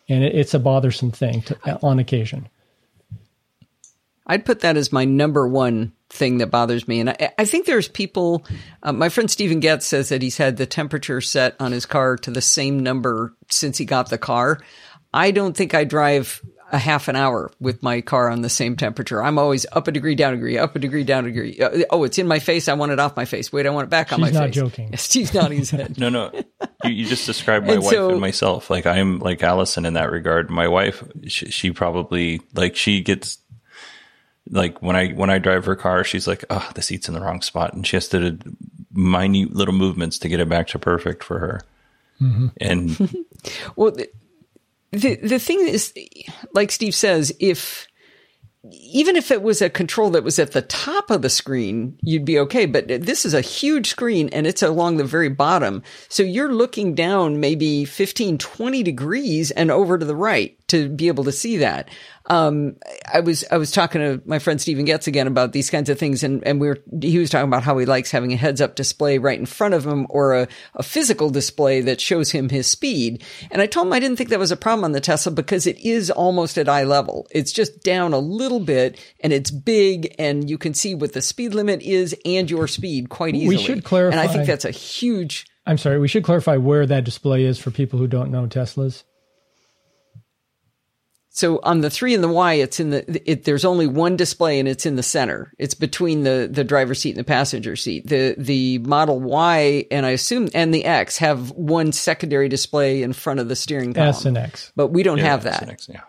[0.08, 2.48] and it, it's a bothersome thing to, on occasion.
[4.26, 7.00] I'd put that as my number one thing that bothers me.
[7.00, 8.44] And I, I think there's people,
[8.82, 12.16] uh, my friend Stephen Getz says that he's had the temperature set on his car
[12.18, 14.60] to the same number since he got the car.
[15.14, 18.76] I don't think I drive a half an hour with my car on the same
[18.76, 19.22] temperature.
[19.22, 21.58] I'm always up a degree, down a degree, up a degree, down a degree.
[21.58, 22.68] Uh, Oh, it's in my face.
[22.68, 23.50] I want it off my face.
[23.50, 24.54] Wait, I want it back on She's my not face.
[24.54, 24.90] joking.
[24.98, 25.96] Steve's nodding his head.
[25.98, 26.30] No, no.
[26.84, 28.68] You, you just described my And wife so- and myself.
[28.68, 30.50] Like I'm like Allison in that regard.
[30.50, 33.38] My wife, she, she probably like she gets
[34.50, 37.20] like when I when I drive her car, she's like, "Oh, the seat's in the
[37.20, 38.56] wrong spot," and she has to do
[38.92, 41.60] minute little movements to get it back to perfect for her.
[42.20, 42.46] Mm-hmm.
[42.60, 43.26] And
[43.76, 44.10] Well, the,
[44.92, 45.92] the the thing is,
[46.52, 47.86] like Steve says, if
[48.72, 52.24] even if it was a control that was at the top of the screen, you'd
[52.24, 52.66] be okay.
[52.66, 55.82] But this is a huge screen and it's along the very bottom.
[56.08, 61.08] So you're looking down maybe 15, 20 degrees and over to the right to be
[61.08, 61.88] able to see that.
[62.30, 62.76] Um,
[63.10, 65.98] I was, I was talking to my friend Stephen Getz again about these kinds of
[65.98, 66.22] things.
[66.22, 68.74] And, and we were, he was talking about how he likes having a heads up
[68.74, 72.66] display right in front of him or a, a physical display that shows him his
[72.66, 73.24] speed.
[73.50, 75.66] And I told him I didn't think that was a problem on the Tesla because
[75.66, 77.26] it is almost at eye level.
[77.30, 81.22] It's just down a little bit and it's big and you can see what the
[81.22, 83.56] speed limit is and your speed quite easily.
[83.56, 86.84] We should clarify, And I think that's a huge, I'm sorry, we should clarify where
[86.84, 89.04] that display is for people who don't know Teslas.
[91.38, 94.58] So on the three and the Y, it's in the, it, there's only one display
[94.58, 95.52] and it's in the center.
[95.56, 98.08] It's between the, the driver's seat and the passenger seat.
[98.08, 103.12] The, the Model Y and I assume, and the X have one secondary display in
[103.12, 104.08] front of the steering column.
[104.08, 104.72] S and X.
[104.74, 105.66] But we don't yeah, have that's that.
[105.66, 106.00] the next- yeah.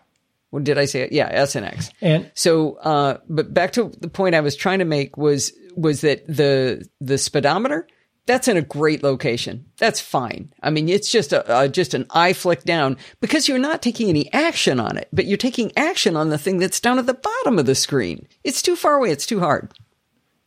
[0.50, 1.12] Well, did I say it?
[1.12, 1.92] Yeah, S and X.
[2.02, 6.02] And So, uh, but back to the point I was trying to make was was
[6.02, 7.86] that the the speedometer
[8.30, 9.66] that's in a great location.
[9.78, 10.54] That's fine.
[10.62, 14.08] I mean, it's just a, a, just an eye flick down because you're not taking
[14.08, 17.16] any action on it, but you're taking action on the thing that's down at the
[17.16, 18.28] bottom of the screen.
[18.44, 19.10] It's too far away.
[19.10, 19.74] It's too hard.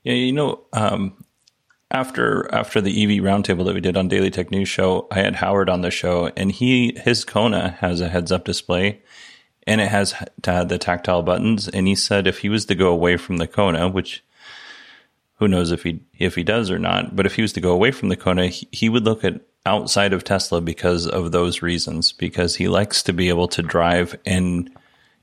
[0.05, 1.25] Yeah, you know, um,
[1.91, 5.35] after after the EV roundtable that we did on Daily Tech News Show, I had
[5.35, 9.03] Howard on the show, and he his Kona has a heads up display,
[9.67, 11.67] and it has the tactile buttons.
[11.67, 14.23] And he said if he was to go away from the Kona, which
[15.43, 17.17] who knows if he if he does or not.
[17.17, 19.41] But if he was to go away from the Kona, he, he would look at
[19.67, 22.13] outside of Tesla because of those reasons.
[22.13, 24.71] Because he likes to be able to drive and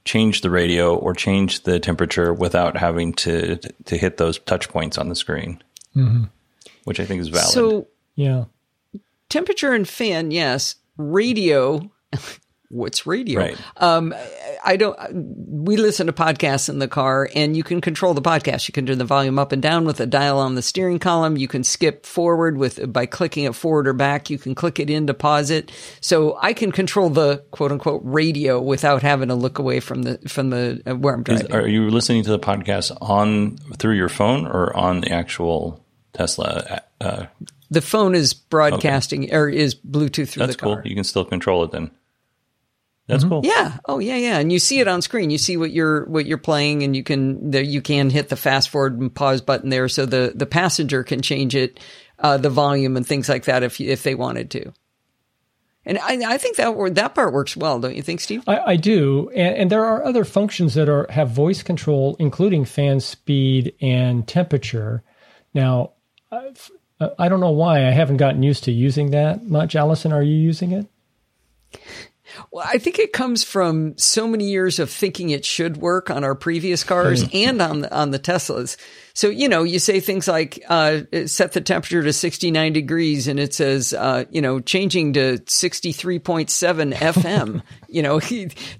[0.03, 3.55] change the radio or change the temperature without having to
[3.86, 5.63] to hit those touch points on the screen,
[5.95, 6.25] mm-hmm.
[6.84, 7.53] which I think is valid.
[7.53, 8.45] So yeah,
[9.29, 10.75] temperature and fan, yes.
[10.97, 11.89] Radio.
[12.69, 13.39] What's radio?
[13.39, 13.58] Right.
[13.77, 14.13] Um,
[14.63, 14.97] I don't,
[15.65, 18.67] we listen to podcasts in the car and you can control the podcast.
[18.67, 21.36] You can turn the volume up and down with a dial on the steering column.
[21.36, 24.29] You can skip forward with, by clicking it forward or back.
[24.29, 25.71] You can click it in to pause it.
[25.99, 30.19] So I can control the quote unquote radio without having to look away from the,
[30.27, 31.47] from the, uh, where I'm driving.
[31.47, 35.84] Is, are you listening to the podcast on, through your phone or on the actual
[36.13, 36.84] Tesla?
[37.01, 37.25] Uh,
[37.71, 39.36] the phone is broadcasting okay.
[39.36, 40.75] or is Bluetooth through That's the car.
[40.75, 40.88] cool.
[40.88, 41.91] You can still control it then.
[43.10, 43.34] That's mm-hmm.
[43.34, 43.41] cool.
[43.43, 43.78] Yeah.
[43.86, 44.38] Oh, yeah, yeah.
[44.38, 45.32] And you see it on screen.
[45.32, 48.36] You see what you're what you're playing, and you can the, you can hit the
[48.36, 51.80] fast forward and pause button there, so the the passenger can change it,
[52.19, 54.72] uh, the volume and things like that if if they wanted to.
[55.86, 58.43] And I, I think that that part works well, don't you think, Steve?
[58.45, 62.65] I, I do, and, and, there are other functions that are have voice control, including
[62.65, 65.04] fan speed and temperature.
[65.56, 65.93] Now,
[66.32, 69.76] I don't know why I haven't gotten used to using that much.
[69.76, 70.86] Allison, are you using it?
[72.52, 76.24] Well, I think it comes from so many years of thinking it should work on
[76.24, 77.46] our previous cars mm.
[77.48, 78.78] and on the, on the Teslas.
[79.13, 83.39] So, you know, you say things like, uh, set the temperature to 69 degrees and
[83.39, 87.62] it says, uh, you know, changing to 63.7 FM.
[87.88, 88.22] you know,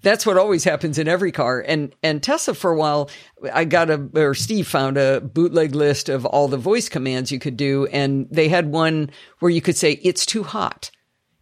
[0.02, 1.60] that's what always happens in every car.
[1.60, 3.10] And, and Tesla for a while,
[3.52, 7.40] I got a, or Steve found a bootleg list of all the voice commands you
[7.40, 7.88] could do.
[7.88, 10.92] And they had one where you could say, it's too hot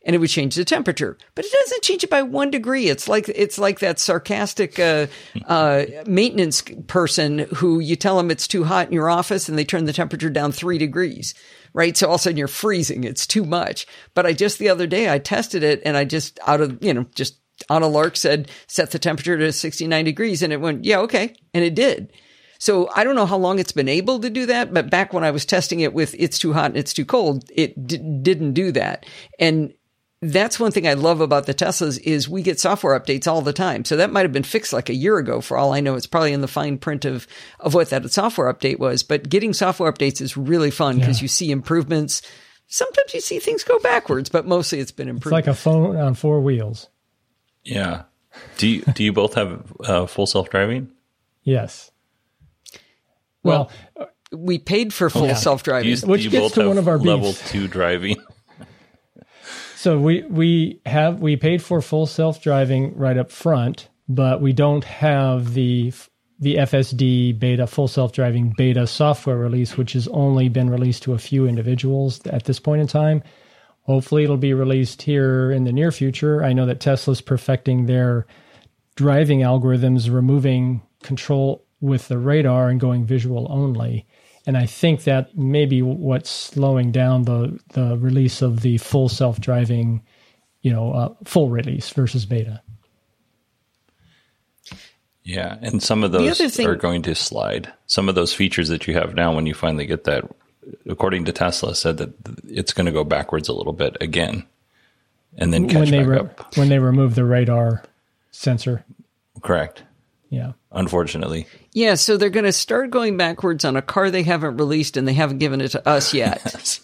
[0.08, 1.18] and it would change the temperature.
[1.36, 2.88] But it doesn't change it by one degree.
[2.88, 5.08] It's like it's like that sarcastic uh,
[5.46, 9.66] uh, maintenance person who you tell them it's too hot in your office and they
[9.66, 11.36] turn the temperature down three degrees,
[11.74, 11.96] right?
[11.98, 13.04] So all of a sudden you're freezing.
[13.04, 13.86] It's too much.
[14.14, 16.94] But I just the other day I tested it and I just out of you
[16.94, 17.40] know just
[17.70, 21.36] on a lark said set the temperature to 69 degrees and it went yeah okay
[21.54, 22.14] and it did.
[22.60, 25.24] So I don't know how long it's been able to do that, but back when
[25.24, 28.54] I was testing it with it's too hot and it's too cold, it d- didn't
[28.54, 29.06] do that.
[29.38, 29.74] And
[30.22, 33.54] that's one thing I love about the Teslas is we get software updates all the
[33.54, 33.86] time.
[33.86, 35.96] So that might have been fixed like a year ago for all I know.
[35.96, 37.28] It's probably in the fine print of,
[37.60, 39.04] of what that software update was.
[39.04, 41.24] But getting software updates is really fun because yeah.
[41.24, 42.24] you see improvements.
[42.68, 45.38] Sometimes you see things go backwards, but mostly it's been improved.
[45.38, 46.90] It's like a phone on four wheels.
[47.64, 48.04] Yeah.
[48.58, 50.92] Do you, do you both have uh, full self driving?
[51.44, 51.92] Yes.
[53.44, 57.30] Well, well, we paid for full self driving, which gets to one of our level
[57.30, 57.52] beefs.
[57.52, 58.18] two driving.
[59.78, 64.52] So we we have we paid for full self driving right up front, but we
[64.52, 65.94] don't have the
[66.40, 71.14] the FSD beta full self driving beta software release, which has only been released to
[71.14, 73.22] a few individuals at this point in time.
[73.84, 76.44] Hopefully, it'll be released here in the near future.
[76.44, 78.26] I know that Tesla's perfecting their
[78.96, 84.08] driving algorithms, removing control with the radar and going visual only
[84.48, 89.42] and I think that maybe what's slowing down the the release of the full self
[89.42, 90.02] driving,
[90.62, 92.62] you know, uh, full release versus beta.
[95.24, 97.74] Yeah, and some of those thing, are going to slide.
[97.86, 100.24] Some of those features that you have now, when you finally get that,
[100.90, 102.14] according to Tesla, said that
[102.48, 104.46] it's going to go backwards a little bit again,
[105.38, 107.84] and then catch when they back re- up when they remove the radar
[108.32, 108.86] sensor.
[109.42, 109.84] Correct.
[110.30, 110.54] Yeah.
[110.72, 111.48] Unfortunately.
[111.74, 115.08] Yeah, so they're going to start going backwards on a car they haven't released and
[115.08, 116.80] they haven't given it to us yet.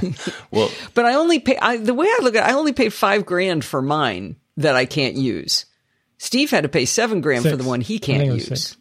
[0.50, 2.92] well, but I only pay I, the way I look at it, I only paid
[2.92, 5.66] 5 grand for mine that I can't use.
[6.18, 7.52] Steve had to pay 7 grand six.
[7.52, 8.46] for the one he can't use.
[8.46, 8.76] 6?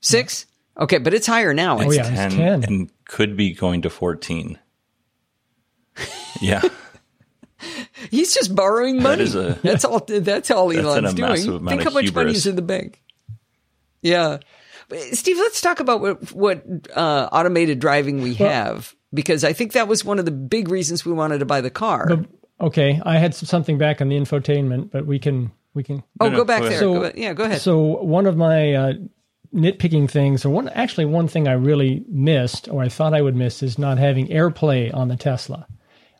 [0.00, 0.46] six?
[0.76, 0.82] Yeah.
[0.84, 1.78] Okay, but it's higher now.
[1.78, 4.58] Oh, yeah, 10, 10 and could be going to 14.
[6.40, 6.62] Yeah.
[8.10, 9.24] He's just borrowing money.
[9.24, 10.00] That a, that's all.
[10.00, 11.36] That's all Elon's doing.
[11.36, 12.14] Think how much hubris.
[12.14, 13.00] money is in the bank.
[14.02, 14.38] Yeah.
[15.12, 19.88] Steve, let's talk about what, what uh, automated driving we have, because I think that
[19.88, 22.06] was one of the big reasons we wanted to buy the car.
[22.08, 22.26] But,
[22.60, 26.02] okay, I had something back on the infotainment, but we can we can.
[26.20, 26.78] Oh, no, go back go there.
[26.78, 27.62] So, go, yeah, go ahead.
[27.62, 28.92] So one of my uh,
[29.54, 33.36] nitpicking things, or one actually one thing I really missed, or I thought I would
[33.36, 35.66] miss, is not having CarPlay on the Tesla.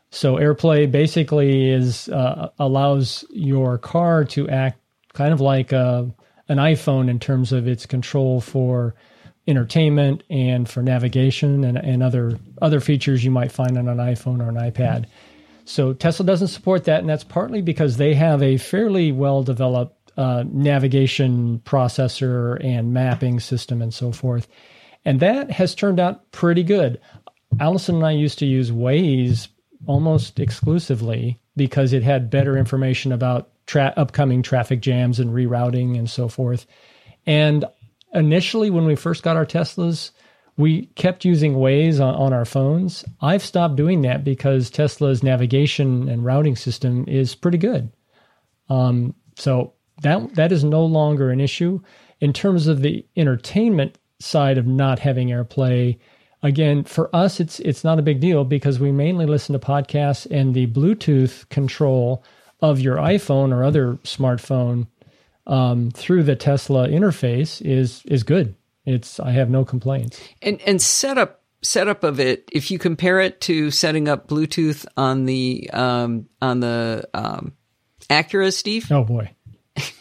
[0.09, 4.79] So CarPlay basically is uh, allows your car to act
[5.13, 6.11] kind of like a,
[6.49, 8.95] an iPhone in terms of its control for
[9.47, 14.41] entertainment and for navigation and, and other other features you might find on an iPhone
[14.41, 15.05] or an iPad.
[15.65, 20.11] So Tesla doesn't support that, and that's partly because they have a fairly well developed
[20.17, 24.47] uh, navigation processor and mapping system and so forth.
[25.05, 26.99] And that has turned out pretty good.
[27.59, 29.47] Allison and I used to use Waze
[29.85, 36.09] almost exclusively because it had better information about tra- upcoming traffic jams and rerouting and
[36.09, 36.65] so forth.
[37.25, 37.65] And
[38.13, 40.11] initially, when we first got our Teslas,
[40.57, 43.03] we kept using Waze on, on our phones.
[43.21, 47.91] I've stopped doing that because Tesla's navigation and routing system is pretty good.
[48.69, 51.79] Um, so that that is no longer an issue
[52.19, 55.97] in terms of the entertainment side of not having AirPlay.
[56.43, 60.27] Again, for us, it's it's not a big deal because we mainly listen to podcasts
[60.29, 62.23] and the Bluetooth control
[62.63, 64.87] of your iPhone or other smartphone
[65.45, 68.55] um, through the Tesla interface is is good.
[68.85, 70.19] It's I have no complaints.
[70.41, 75.25] And and setup setup of it, if you compare it to setting up Bluetooth on
[75.25, 77.51] the um, on the um,
[78.09, 78.89] Acura, Steve.
[78.89, 79.29] Oh boy,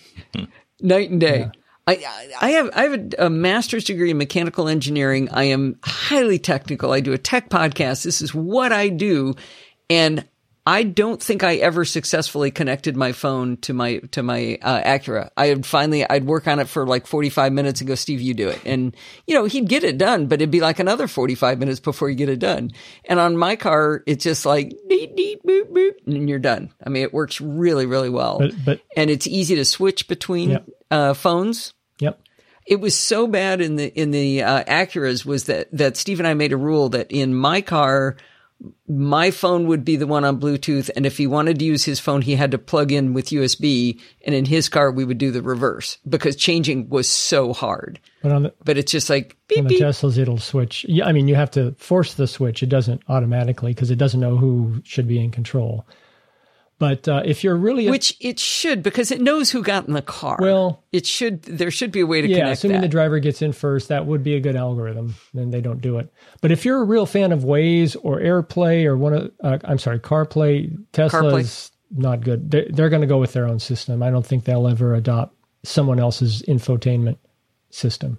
[0.80, 1.40] night and day.
[1.40, 1.50] Yeah.
[1.84, 2.00] I,
[2.40, 5.28] I have I have a, a, master's degree in mechanical engineering.
[5.32, 6.92] I am highly technical.
[6.92, 8.04] I do a tech podcast.
[8.04, 9.34] This is what I do,
[9.90, 10.24] and
[10.64, 15.30] I don't think I ever successfully connected my phone to my to my uh, Acura.
[15.36, 18.32] I would finally I'd work on it for like 45 minutes and go, Steve, you
[18.32, 18.96] do it, and
[19.26, 22.14] you know he'd get it done, but it'd be like another 45 minutes before you
[22.14, 22.70] get it done.
[23.06, 26.72] And on my car, it's just like deet deet boop boop, and you're done.
[26.84, 30.50] I mean, it works really really well, but, but and it's easy to switch between
[30.50, 30.68] yep.
[30.92, 31.74] uh, phones.
[31.98, 32.20] Yep.
[32.68, 36.28] It was so bad in the in the uh, Acuras was that that Steve and
[36.28, 38.16] I made a rule that in my car
[38.88, 40.90] my phone would be the one on Bluetooth.
[40.94, 44.00] And if he wanted to use his phone, he had to plug in with USB.
[44.24, 47.98] And in his car, we would do the reverse because changing was so hard.
[48.22, 49.82] But, on the, but it's just like beep, on the beep.
[49.82, 50.86] Teslas, it'll switch.
[50.88, 52.62] Yeah, I mean, you have to force the switch.
[52.62, 55.86] It doesn't automatically because it doesn't know who should be in control.
[56.78, 59.94] But uh, if you're really, a, which it should, because it knows who got in
[59.94, 60.36] the car.
[60.40, 61.42] Well, it should.
[61.42, 62.82] There should be a way to yeah, assuming that.
[62.82, 65.14] the driver gets in first, that would be a good algorithm.
[65.32, 66.12] Then they don't do it.
[66.40, 69.78] But if you're a real fan of Waze or AirPlay or one of, uh, I'm
[69.78, 71.98] sorry, CarPlay, Tesla's CarPlay.
[72.02, 72.50] not good.
[72.50, 74.02] They're, they're going to go with their own system.
[74.02, 77.18] I don't think they'll ever adopt someone else's infotainment
[77.70, 78.18] system.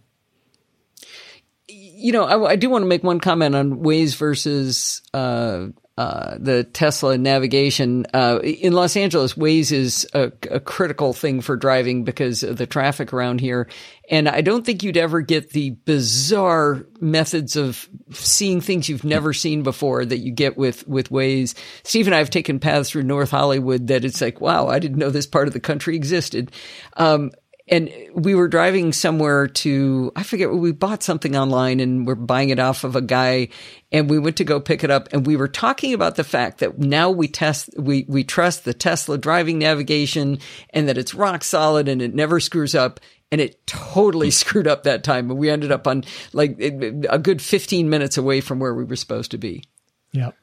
[1.68, 6.38] You know, I, I do want to make one comment on Waze versus uh, uh,
[6.40, 12.04] the Tesla navigation uh, in Los Angeles, Waze is a, a, critical thing for driving
[12.04, 13.68] because of the traffic around here.
[14.10, 19.34] And I don't think you'd ever get the bizarre methods of seeing things you've never
[19.34, 21.54] seen before that you get with, with Waze.
[21.84, 24.98] Steve and I have taken paths through North Hollywood that it's like, wow, I didn't
[24.98, 26.52] know this part of the country existed.
[26.98, 27.30] Um,
[27.68, 32.16] and we were driving somewhere to I forget what we bought something online and we're
[32.16, 33.50] buying it off of a guy
[33.92, 36.60] and we went to go pick it up and we were talking about the fact
[36.60, 40.40] that now we test we we trust the Tesla driving navigation
[40.72, 43.00] and that it's rock solid and it never screws up
[43.32, 47.42] and it totally screwed up that time and we ended up on like a good
[47.42, 49.64] 15 minutes away from where we were supposed to be.
[50.12, 50.36] yep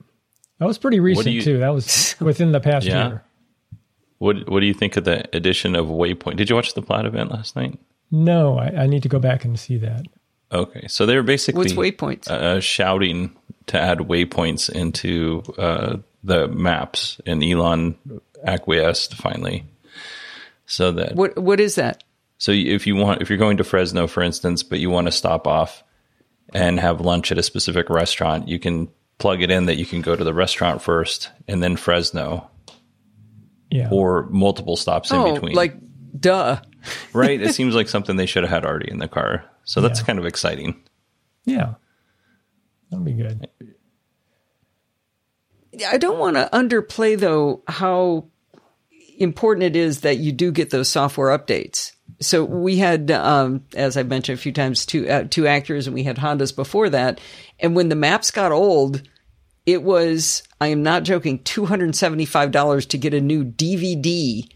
[0.58, 1.58] That was pretty recent you, too.
[1.58, 3.08] That was within the past yeah.
[3.08, 3.24] year.
[4.20, 6.36] What What do you think of the addition of Waypoint?
[6.36, 7.78] Did you watch the Plaid event last night?
[8.10, 10.06] No, I, I need to go back and see that.
[10.52, 12.28] Okay, so they're basically what's Waypoint?
[12.28, 13.34] Uh, shouting
[13.66, 17.96] to add waypoints into uh, the maps, and Elon
[18.44, 19.64] acquiesced finally.
[20.66, 22.04] So that what what is that?
[22.36, 25.12] So if you want, if you're going to Fresno, for instance, but you want to
[25.12, 25.82] stop off
[26.52, 30.02] and have lunch at a specific restaurant, you can plug it in that you can
[30.02, 32.50] go to the restaurant first and then Fresno
[33.70, 33.88] yeah.
[33.90, 35.54] or multiple stops oh, in between.
[35.54, 35.76] Like,
[36.18, 36.60] duh.
[37.12, 37.40] right?
[37.40, 39.44] It seems like something they should have had already in the car.
[39.64, 40.06] So that's yeah.
[40.06, 40.82] kind of exciting.
[41.44, 41.74] Yeah.
[42.90, 43.48] That'd be good.
[45.88, 48.26] I don't want to underplay, though, how
[49.18, 51.92] important it is that you do get those software updates.
[52.20, 55.94] So we had, um, as I've mentioned a few times, two uh, two Acuras, and
[55.94, 57.20] we had Hondas before that.
[57.60, 59.02] And when the maps got old,
[59.66, 64.46] it was, I am not joking, $275 to get a new DVD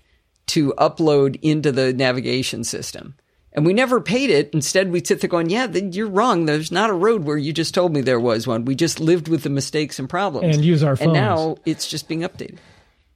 [0.46, 3.14] to upload into the navigation system.
[3.54, 4.50] And we never paid it.
[4.52, 6.44] Instead, we'd sit there going, yeah, you're wrong.
[6.44, 8.64] There's not a road where you just told me there was one.
[8.64, 10.56] We just lived with the mistakes and problems.
[10.56, 11.06] And use our phones.
[11.06, 12.58] And now it's just being updated.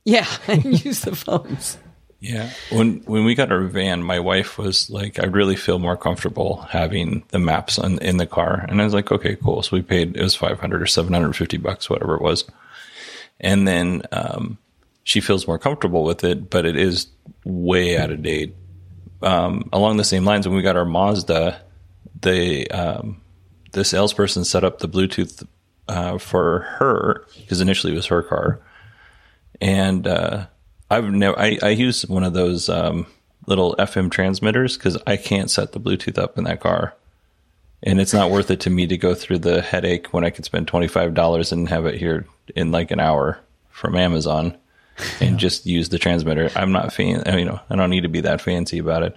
[0.05, 1.77] Yeah, and use the phones.
[2.21, 2.51] Yeah.
[2.71, 6.63] When when we got our van, my wife was like, I really feel more comfortable
[6.71, 8.65] having the maps on, in the car.
[8.69, 9.63] And I was like, okay, cool.
[9.63, 12.45] So we paid, it was 500 or 750 bucks, whatever it was.
[13.41, 14.59] And then, um,
[15.05, 17.09] she feels more comfortable with it, but it is
[17.45, 18.55] way out of date.
[19.23, 21.61] Um, along the same lines, when we got our Mazda,
[22.21, 23.21] the, um,
[23.73, 25.47] the salesperson set up the Bluetooth,
[25.89, 28.61] uh, for her, because initially it was her car.
[29.61, 30.47] And, uh,
[30.91, 31.39] I've never.
[31.39, 33.07] I, I use one of those um,
[33.47, 36.95] little FM transmitters because I can't set the Bluetooth up in that car,
[37.83, 40.45] and it's not worth it to me to go through the headache when I could
[40.45, 42.27] spend twenty five dollars and have it here
[42.57, 43.41] in like an hour
[43.71, 44.57] from Amazon,
[45.21, 45.37] and yeah.
[45.37, 46.51] just use the transmitter.
[46.55, 47.23] I'm not fan.
[47.39, 49.17] You know, I don't need to be that fancy about it.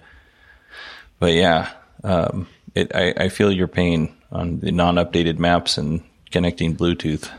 [1.18, 1.70] But yeah,
[2.04, 2.94] um, it.
[2.94, 7.30] I, I feel your pain on the non updated maps and connecting Bluetooth.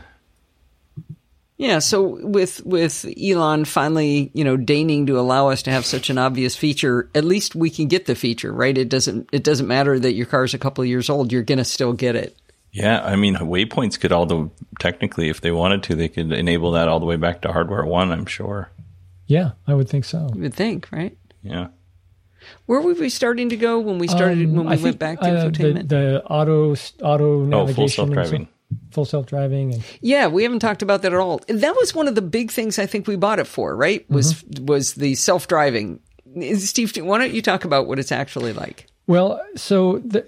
[1.56, 6.10] Yeah, so with with Elon finally, you know, deigning to allow us to have such
[6.10, 8.76] an obvious feature, at least we can get the feature, right?
[8.76, 11.42] It doesn't it doesn't matter that your car is a couple of years old, you're
[11.42, 12.36] going to still get it.
[12.74, 14.50] Yeah, I mean, waypoints could all the
[14.80, 17.84] technically if they wanted to, they could enable that all the way back to hardware
[17.84, 18.70] 1, I'm sure.
[19.26, 20.28] Yeah, I would think so.
[20.34, 21.16] You would think, right?
[21.42, 21.68] Yeah.
[22.66, 24.98] Where were we starting to go when we started um, when we I went think,
[24.98, 25.88] back to uh, infotainment?
[25.88, 27.70] The, the auto auto navigation.
[27.70, 28.48] Oh, full self driving
[28.90, 29.74] full self driving.
[29.74, 31.40] And- yeah, we haven't talked about that at all.
[31.48, 34.08] That was one of the big things I think we bought it for, right?
[34.10, 34.66] Was mm-hmm.
[34.66, 36.00] was the self driving.
[36.56, 38.86] Steve, why don't you talk about what it's actually like?
[39.06, 40.26] Well, so the,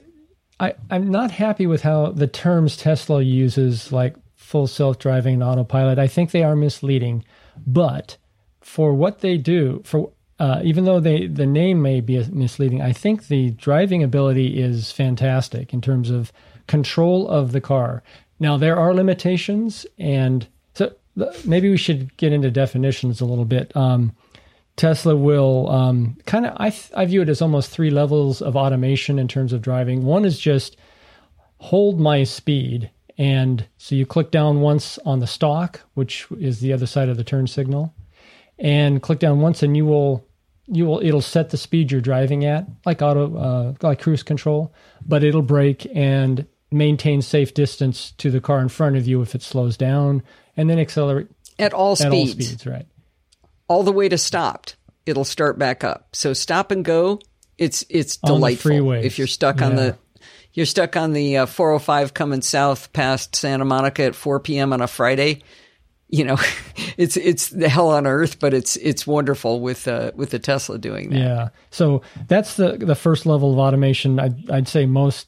[0.58, 5.42] I I'm not happy with how the terms Tesla uses, like full self driving and
[5.42, 5.98] autopilot.
[5.98, 7.24] I think they are misleading,
[7.66, 8.16] but
[8.60, 12.92] for what they do, for uh, even though they the name may be misleading, I
[12.92, 16.32] think the driving ability is fantastic in terms of
[16.66, 18.02] control of the car.
[18.38, 20.94] Now, there are limitations, and so
[21.44, 23.74] maybe we should get into definitions a little bit.
[23.74, 24.14] Um,
[24.76, 29.18] Tesla will um, kind of, I, I view it as almost three levels of automation
[29.18, 30.04] in terms of driving.
[30.04, 30.76] One is just
[31.58, 32.90] hold my speed.
[33.18, 37.16] And so you click down once on the stalk, which is the other side of
[37.16, 37.94] the turn signal,
[38.58, 40.26] and click down once, and you will
[40.68, 44.74] you will it'll set the speed you're driving at, like auto uh, like cruise control,
[45.06, 49.34] but it'll brake and maintain safe distance to the car in front of you if
[49.34, 50.22] it slows down,
[50.56, 52.12] and then accelerate at all at speeds.
[52.12, 52.86] all speeds, right?
[53.68, 56.08] All the way to stopped, it'll start back up.
[56.12, 57.20] So stop and go,
[57.58, 58.92] it's it's delightful.
[58.92, 59.66] If you're stuck yeah.
[59.66, 59.98] on the
[60.52, 64.72] you're stuck on the uh, 405 coming south past Santa Monica at 4 p.m.
[64.72, 65.42] on a Friday.
[66.08, 66.38] You know,
[66.96, 70.78] it's it's the hell on earth, but it's it's wonderful with uh, with the Tesla
[70.78, 71.18] doing that.
[71.18, 74.18] Yeah, so that's the the first level of automation.
[74.18, 75.26] I'd, I'd say most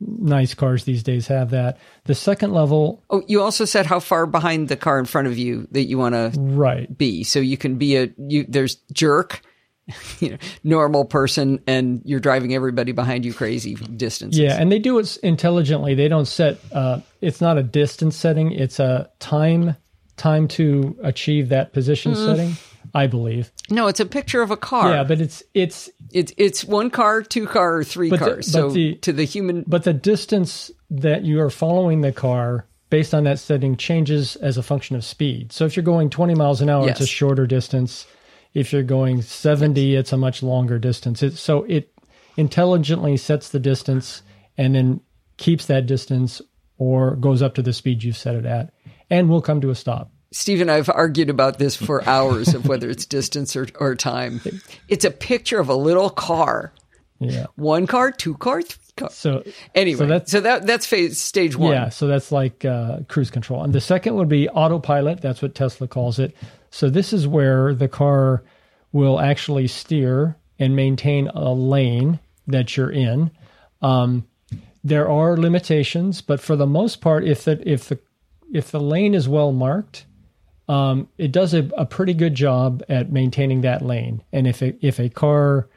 [0.00, 1.78] nice cars these days have that.
[2.04, 3.02] The second level.
[3.10, 5.98] Oh, you also said how far behind the car in front of you that you
[5.98, 7.24] want to right be.
[7.24, 8.44] So you can be a you.
[8.48, 9.42] There's jerk,
[10.20, 14.40] you know, normal person, and you're driving everybody behind you crazy distances.
[14.40, 15.94] Yeah, and they do it intelligently.
[15.94, 16.58] They don't set.
[16.72, 18.52] Uh, it's not a distance setting.
[18.52, 19.76] It's a time
[20.16, 22.26] time to achieve that position mm.
[22.26, 22.56] setting.
[22.94, 23.50] I believe.
[23.70, 24.90] No, it's a picture of a car.
[24.90, 28.46] Yeah, but it's it's it's it's one car, two car, or three cars.
[28.46, 32.66] The, so the, to the human, but the distance that you are following the car
[32.90, 35.52] based on that setting changes as a function of speed.
[35.52, 37.00] So if you're going 20 miles an hour, yes.
[37.00, 38.06] it's a shorter distance.
[38.52, 40.00] If you're going 70, yes.
[40.00, 41.20] it's a much longer distance.
[41.20, 41.92] It, so it
[42.36, 44.22] intelligently sets the distance
[44.56, 45.00] and then
[45.38, 46.40] keeps that distance
[46.78, 48.72] or goes up to the speed you've set it at
[49.10, 50.12] and will come to a stop.
[50.34, 53.94] Steve and I have argued about this for hours of whether it's distance or, or
[53.94, 54.40] time.
[54.88, 56.72] It's a picture of a little car.
[57.20, 57.46] Yeah.
[57.54, 59.10] One car, two car, three car.
[59.10, 59.44] So
[59.76, 61.72] anyway, so that's, so that that's phase stage one.
[61.72, 61.88] Yeah.
[61.88, 63.62] So that's like uh, cruise control.
[63.62, 65.20] And the second would be autopilot.
[65.20, 66.36] That's what Tesla calls it.
[66.70, 68.42] So this is where the car
[68.90, 72.18] will actually steer and maintain a lane
[72.48, 73.30] that you're in.
[73.82, 74.26] Um,
[74.82, 78.00] there are limitations, but for the most part, if the if the
[78.52, 80.06] if the lane is well marked,
[80.68, 84.22] um, it does a, a, pretty good job at maintaining that lane.
[84.32, 85.68] And if it, if a car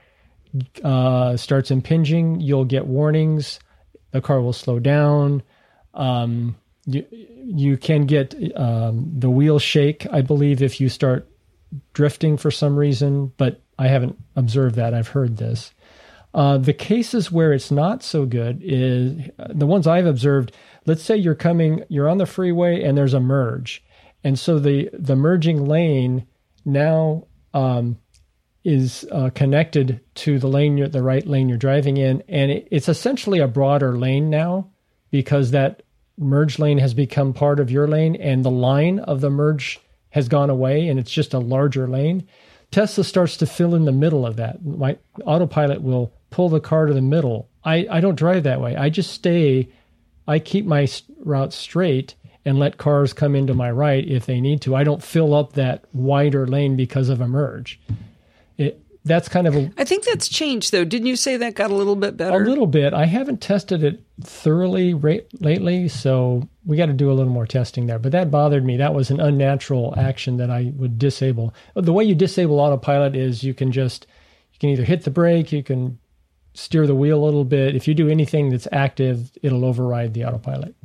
[0.83, 3.59] uh, starts impinging, you'll get warnings.
[4.11, 5.43] The car will slow down.
[5.93, 11.29] Um, you you can get um, the wheel shake, I believe, if you start
[11.93, 13.33] drifting for some reason.
[13.37, 14.93] But I haven't observed that.
[14.93, 15.73] I've heard this.
[16.33, 20.53] Uh, the cases where it's not so good is the ones I've observed.
[20.85, 23.83] Let's say you're coming, you're on the freeway, and there's a merge
[24.23, 26.25] and so the the merging lane
[26.65, 27.97] now um,
[28.63, 32.89] is uh, connected to the lane the right lane you're driving in, and it, it's
[32.89, 34.69] essentially a broader lane now
[35.11, 35.83] because that
[36.17, 40.27] merge lane has become part of your lane, and the line of the merge has
[40.27, 42.27] gone away, and it's just a larger lane.
[42.71, 44.65] Tesla starts to fill in the middle of that.
[44.65, 47.49] My autopilot will pull the car to the middle.
[47.63, 48.75] I, I don't drive that way.
[48.75, 49.69] I just stay,
[50.27, 50.87] I keep my
[51.19, 52.15] route straight
[52.47, 54.73] and let cars come into my right if they need to.
[54.73, 57.77] I don't fill up that wider lane because of a merge.
[58.57, 59.69] It, that's kind of a.
[59.77, 60.85] I think that's changed though.
[60.85, 62.41] Didn't you say that got a little bit better?
[62.41, 62.93] A little bit.
[62.93, 67.45] I haven't tested it thoroughly ra- lately, so we got to do a little more
[67.45, 67.99] testing there.
[67.99, 68.77] But that bothered me.
[68.77, 71.53] That was an unnatural action that I would disable.
[71.75, 74.07] The way you disable autopilot is you can just
[74.53, 75.99] you can either hit the brake, you can
[76.53, 77.75] steer the wheel a little bit.
[77.75, 80.75] If you do anything that's active, it'll override the autopilot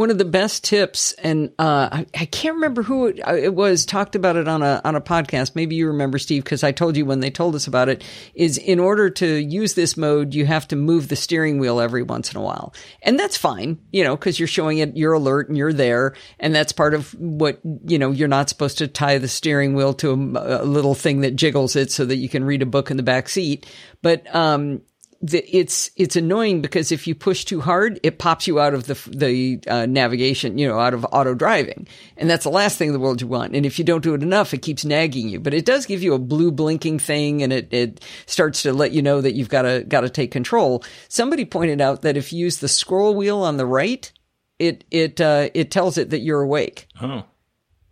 [0.00, 3.54] one of the best tips, and uh, I, I, can't remember who it, uh, it,
[3.54, 5.54] was talked about it on a on a podcast.
[5.54, 8.02] Maybe you remember, Steve, because I told you when they told us about it.
[8.32, 12.02] Is in order to use this mode, you have to move the steering wheel every
[12.02, 12.72] once in a while,
[13.02, 16.54] and that's fine, you know, because you're showing it, you're alert, and you're there, and
[16.54, 18.10] that's part of what you know.
[18.10, 21.76] You're not supposed to tie the steering wheel to a, a little thing that jiggles
[21.76, 23.66] it so that you can read a book in the back seat.
[24.00, 24.80] But um,
[25.22, 28.86] the, it's it's annoying because if you push too hard, it pops you out of
[28.86, 32.88] the the uh, navigation, you know, out of auto driving, and that's the last thing
[32.88, 33.54] in the world you want.
[33.54, 35.38] And if you don't do it enough, it keeps nagging you.
[35.38, 38.92] But it does give you a blue blinking thing, and it it starts to let
[38.92, 40.82] you know that you've got to got to take control.
[41.08, 44.10] Somebody pointed out that if you use the scroll wheel on the right,
[44.58, 46.86] it it uh, it tells it that you're awake.
[47.00, 47.24] Oh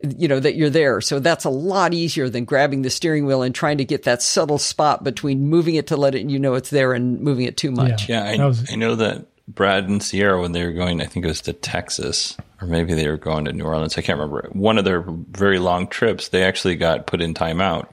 [0.00, 1.00] you know, that you're there.
[1.00, 4.22] So that's a lot easier than grabbing the steering wheel and trying to get that
[4.22, 7.56] subtle spot between moving it to let it, you know, it's there and moving it
[7.56, 8.08] too much.
[8.08, 8.32] Yeah.
[8.32, 11.24] yeah I, was, I know that Brad and Sierra, when they were going, I think
[11.24, 13.96] it was to Texas or maybe they were going to New Orleans.
[13.96, 14.48] I can't remember.
[14.52, 17.88] One of their very long trips, they actually got put in timeout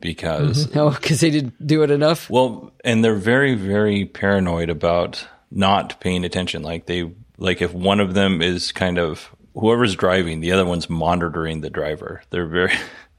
[0.00, 0.66] because.
[0.66, 0.78] Mm-hmm.
[0.78, 2.30] Oh, because they didn't do it enough?
[2.30, 6.62] Well, and they're very, very paranoid about not paying attention.
[6.62, 10.88] Like they, like if one of them is kind of whoever's driving, the other one's
[10.88, 12.22] monitoring the driver.
[12.30, 12.72] They're very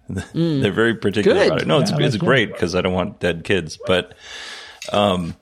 [0.09, 0.61] mm.
[0.61, 1.47] they're very particular Good.
[1.47, 1.67] about it.
[1.67, 4.13] No, it's yeah, it's great because I don't want dead kids, but
[4.91, 5.35] um,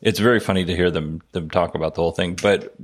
[0.00, 2.36] it's very funny to hear them them talk about the whole thing.
[2.40, 2.74] But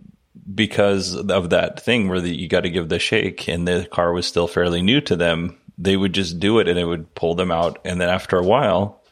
[0.55, 4.13] because of that thing where the, you got to give the shake, and the car
[4.13, 7.35] was still fairly new to them, they would just do it, and it would pull
[7.35, 7.79] them out.
[7.85, 9.03] And then after a while,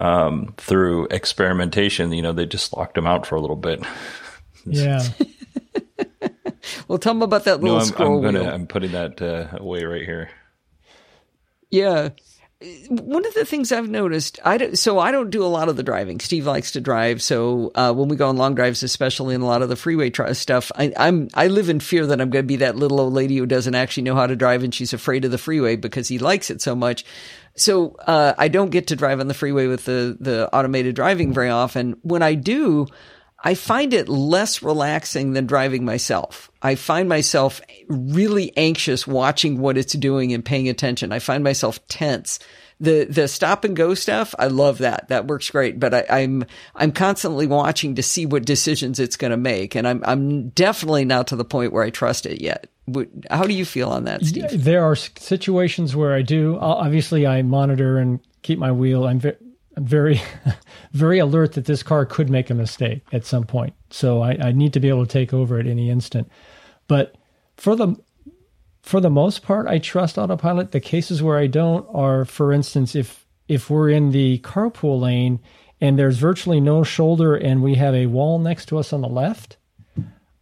[0.00, 3.82] um, through experimentation, you know, they just locked them out for a little bit.
[4.66, 5.02] yeah.
[6.90, 8.50] well, tell them about that little no, I'm, scroll I'm gonna, wheel.
[8.50, 10.28] I'm putting that uh, away right here.
[11.70, 12.08] Yeah.
[12.88, 15.76] One of the things I've noticed, I don't, so I don't do a lot of
[15.76, 16.18] the driving.
[16.18, 19.46] Steve likes to drive, so uh, when we go on long drives, especially in a
[19.46, 22.42] lot of the freeway tri- stuff, I, I'm I live in fear that I'm going
[22.42, 24.92] to be that little old lady who doesn't actually know how to drive and she's
[24.92, 27.04] afraid of the freeway because he likes it so much.
[27.54, 31.32] So uh, I don't get to drive on the freeway with the the automated driving
[31.32, 31.98] very often.
[32.02, 32.88] When I do,
[33.42, 36.50] I find it less relaxing than driving myself.
[36.62, 41.12] I find myself really anxious watching what it's doing and paying attention.
[41.12, 42.38] I find myself tense.
[42.80, 45.08] The the stop and go stuff, I love that.
[45.08, 45.78] That works great.
[45.78, 49.86] But I, I'm I'm constantly watching to see what decisions it's going to make, and
[49.86, 52.68] I'm I'm definitely not to the point where I trust it yet.
[53.30, 54.64] How do you feel on that, Steve?
[54.64, 56.58] There are situations where I do.
[56.58, 59.06] Obviously, I monitor and keep my wheel.
[59.06, 59.20] I'm
[59.76, 60.20] very,
[60.92, 63.74] very alert that this car could make a mistake at some point.
[63.90, 66.30] So I, I need to be able to take over at any instant.
[66.88, 67.16] But
[67.56, 67.96] for the
[68.82, 70.72] for the most part, I trust autopilot.
[70.72, 75.40] The cases where I don't are, for instance, if if we're in the carpool lane
[75.80, 79.08] and there's virtually no shoulder and we have a wall next to us on the
[79.08, 79.56] left,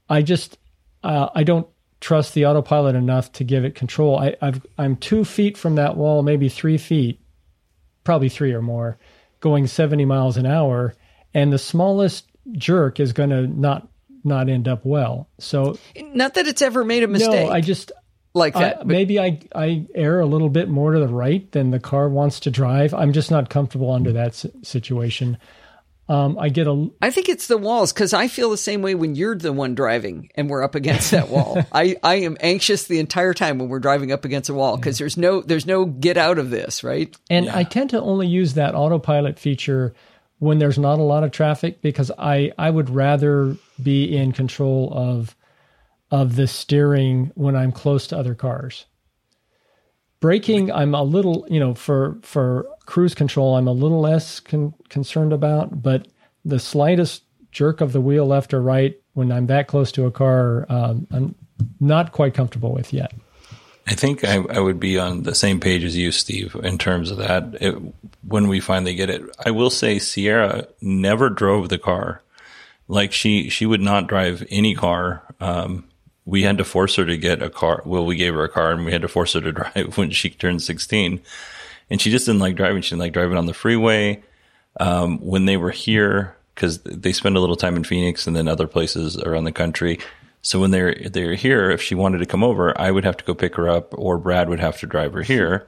[0.08, 0.58] I just
[1.02, 1.66] uh, I don't
[2.00, 4.18] trust the autopilot enough to give it control.
[4.18, 7.20] I, I've, I'm two feet from that wall, maybe three feet,
[8.04, 8.98] probably three or more,
[9.40, 10.94] going 70 miles an hour
[11.34, 13.88] and the smallest jerk is going to not
[14.24, 15.28] not end up well.
[15.38, 17.46] So not that it's ever made a mistake.
[17.46, 17.92] No, I just
[18.34, 18.80] like that.
[18.80, 22.08] I, maybe I I err a little bit more to the right than the car
[22.08, 22.94] wants to drive.
[22.94, 25.38] I'm just not comfortable under that situation.
[26.08, 26.90] Um, I get a.
[27.02, 29.74] I think it's the walls because I feel the same way when you're the one
[29.74, 31.62] driving and we're up against that wall.
[31.72, 34.98] I, I am anxious the entire time when we're driving up against a wall because
[34.98, 35.04] yeah.
[35.04, 37.14] there's no there's no get out of this, right?
[37.28, 37.58] And yeah.
[37.58, 39.94] I tend to only use that autopilot feature
[40.38, 44.90] when there's not a lot of traffic because I I would rather be in control
[44.94, 45.36] of
[46.10, 48.86] of the steering when I'm close to other cars.
[50.20, 54.72] Braking, I'm a little, you know, for for cruise control, I'm a little less con-
[54.88, 55.82] concerned about.
[55.82, 56.08] But
[56.42, 57.22] the slightest
[57.52, 61.06] jerk of the wheel left or right when I'm that close to a car, um,
[61.10, 61.34] I'm
[61.80, 63.12] not quite comfortable with yet.
[63.86, 67.10] I think I, I, would be on the same page as you, Steve, in terms
[67.10, 67.56] of that.
[67.60, 67.74] It,
[68.26, 72.22] when we finally get it, I will say Sierra never drove the car.
[72.86, 75.22] Like she, she would not drive any car.
[75.40, 75.84] Um,
[76.24, 77.82] we had to force her to get a car.
[77.84, 80.10] Well, we gave her a car and we had to force her to drive when
[80.10, 81.20] she turned 16.
[81.90, 82.82] And she just didn't like driving.
[82.82, 84.22] She didn't like driving on the freeway.
[84.80, 88.48] Um, when they were here, because they spend a little time in Phoenix and then
[88.48, 89.98] other places around the country.
[90.42, 93.24] So when they're they're here, if she wanted to come over, I would have to
[93.24, 95.66] go pick her up, or Brad would have to drive her here.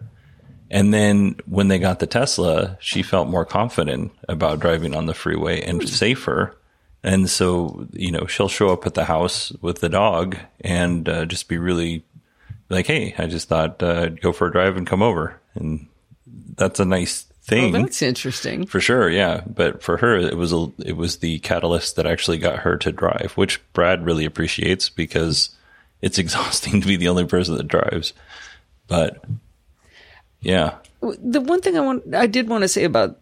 [0.70, 5.14] And then when they got the Tesla, she felt more confident about driving on the
[5.14, 6.56] freeway and safer.
[7.02, 11.24] And so, you know, she'll show up at the house with the dog and uh,
[11.24, 12.04] just be really
[12.68, 15.88] like, "Hey, I just thought uh, I'd go for a drive and come over." And
[16.56, 17.76] that's a nice oh, thing.
[17.76, 18.66] Oh, that's interesting.
[18.66, 19.42] For sure, yeah.
[19.46, 22.92] But for her, it was a, it was the catalyst that actually got her to
[22.92, 25.50] drive, which Brad really appreciates because
[26.02, 28.12] it's exhausting to be the only person that drives.
[28.86, 29.24] But
[30.40, 33.18] yeah, The one thing I want, I did want to say about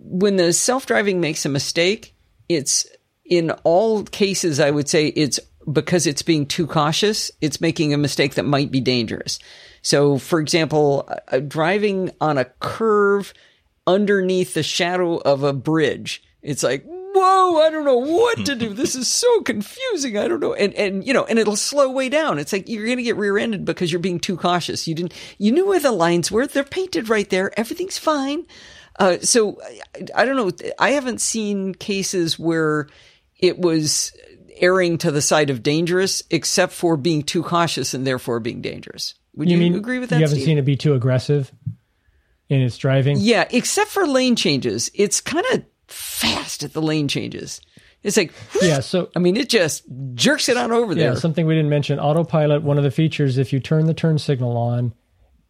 [0.00, 2.14] when the self-driving makes a mistake,
[2.48, 2.86] it's
[3.24, 5.38] in all cases, I would say it's
[5.70, 7.30] because it's being too cautious.
[7.40, 9.38] It's making a mistake that might be dangerous.
[9.82, 13.32] So, for example, uh, driving on a curve
[13.86, 18.72] underneath the shadow of a bridge, it's like, whoa, I don't know what to do.
[18.72, 20.16] This is so confusing.
[20.16, 20.54] I don't know.
[20.54, 22.38] And, and, you know, and it'll slow way down.
[22.38, 24.86] It's like you're going to get rear ended because you're being too cautious.
[24.86, 26.46] You didn't, you knew where the lines were.
[26.46, 27.58] They're painted right there.
[27.58, 28.46] Everything's fine.
[28.98, 30.70] Uh, so I, I don't know.
[30.78, 32.88] I haven't seen cases where
[33.38, 34.12] it was
[34.56, 39.14] erring to the side of dangerous, except for being too cautious and therefore being dangerous.
[39.36, 40.16] Would you, mean agree with that?
[40.16, 40.46] You haven't Steve?
[40.46, 41.52] seen it be too aggressive
[42.48, 43.16] in its driving.
[43.20, 44.90] Yeah, except for lane changes.
[44.94, 47.60] It's kind of fast at the lane changes.
[48.02, 51.16] It's like, Yeah, so I mean, it just jerks it on over Yeah, there.
[51.16, 51.98] something we didn't mention.
[52.00, 54.94] Autopilot, one of the features, if you turn the turn signal on,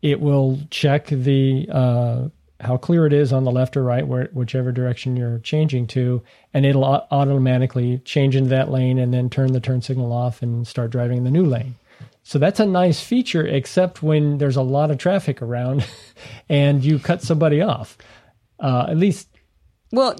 [0.03, 2.29] it will check the uh,
[2.59, 6.23] how clear it is on the left or right, where whichever direction you're changing to,
[6.53, 10.67] and it'll automatically change into that lane and then turn the turn signal off and
[10.67, 11.75] start driving in the new lane.
[12.31, 15.85] So that's a nice feature, except when there's a lot of traffic around
[16.49, 17.99] and you cut somebody off.
[18.61, 19.27] Uh, at least
[19.91, 20.15] Well,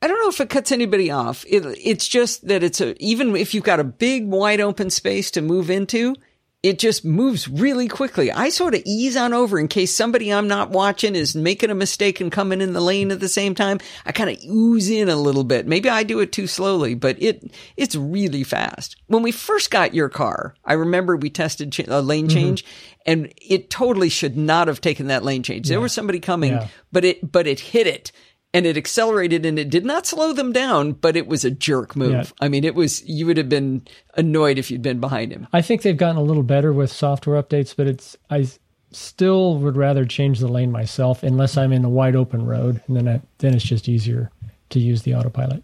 [0.00, 1.44] I don't know if it cuts anybody off.
[1.46, 5.30] It, it's just that it's a, even if you've got a big wide open space
[5.32, 6.16] to move into,
[6.62, 8.30] it just moves really quickly.
[8.30, 11.74] I sort of ease on over in case somebody I'm not watching is making a
[11.74, 13.80] mistake and coming in the lane at the same time.
[14.06, 15.66] I kind of ooze in a little bit.
[15.66, 18.94] Maybe I do it too slowly, but it, it's really fast.
[19.08, 22.36] When we first got your car, I remember we tested ch- a lane mm-hmm.
[22.36, 22.64] change
[23.04, 25.66] and it totally should not have taken that lane change.
[25.68, 26.68] There was somebody coming, Yeah.
[26.92, 28.12] but it, but it hit it
[28.54, 31.96] and it accelerated and it did not slow them down, but it was a jerk
[31.96, 32.12] move.
[32.12, 32.24] Yeah.
[32.40, 33.86] I mean, it was, you would have been
[34.16, 35.48] annoyed if you'd been behind him.
[35.52, 38.46] I think they've gotten a little better with software updates, but it's I
[38.90, 42.96] still would rather change the lane myself unless I'm in a wide open road, and
[42.96, 44.30] then I, then it's just easier
[44.70, 45.62] to use the autopilot.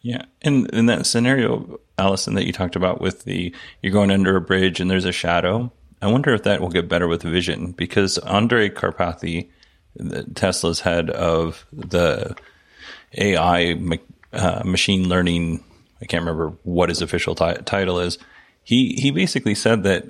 [0.00, 0.24] Yeah.
[0.42, 4.40] And in that scenario, Allison, that you talked about with the you're going under a
[4.40, 8.18] bridge and there's a shadow, I wonder if that will get better with vision because
[8.18, 9.48] Andrej Karpathy, the
[10.34, 12.36] Tesla's head of the
[13.16, 13.76] AI
[14.32, 15.64] uh, machine learning,
[16.00, 18.18] I can't remember what his official ti- title is.
[18.62, 20.04] He he basically said that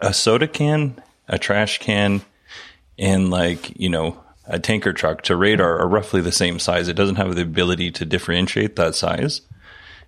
[0.00, 2.22] a soda can, a trash can,
[2.98, 6.88] and like you know a tanker truck to radar are roughly the same size.
[6.88, 9.40] It doesn't have the ability to differentiate that size,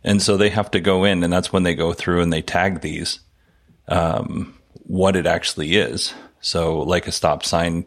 [0.04, 2.42] and so they have to go in, and that's when they go through and they
[2.42, 3.20] tag these
[3.88, 4.54] um,
[4.84, 6.14] what it actually is.
[6.40, 7.86] So, like a stop sign,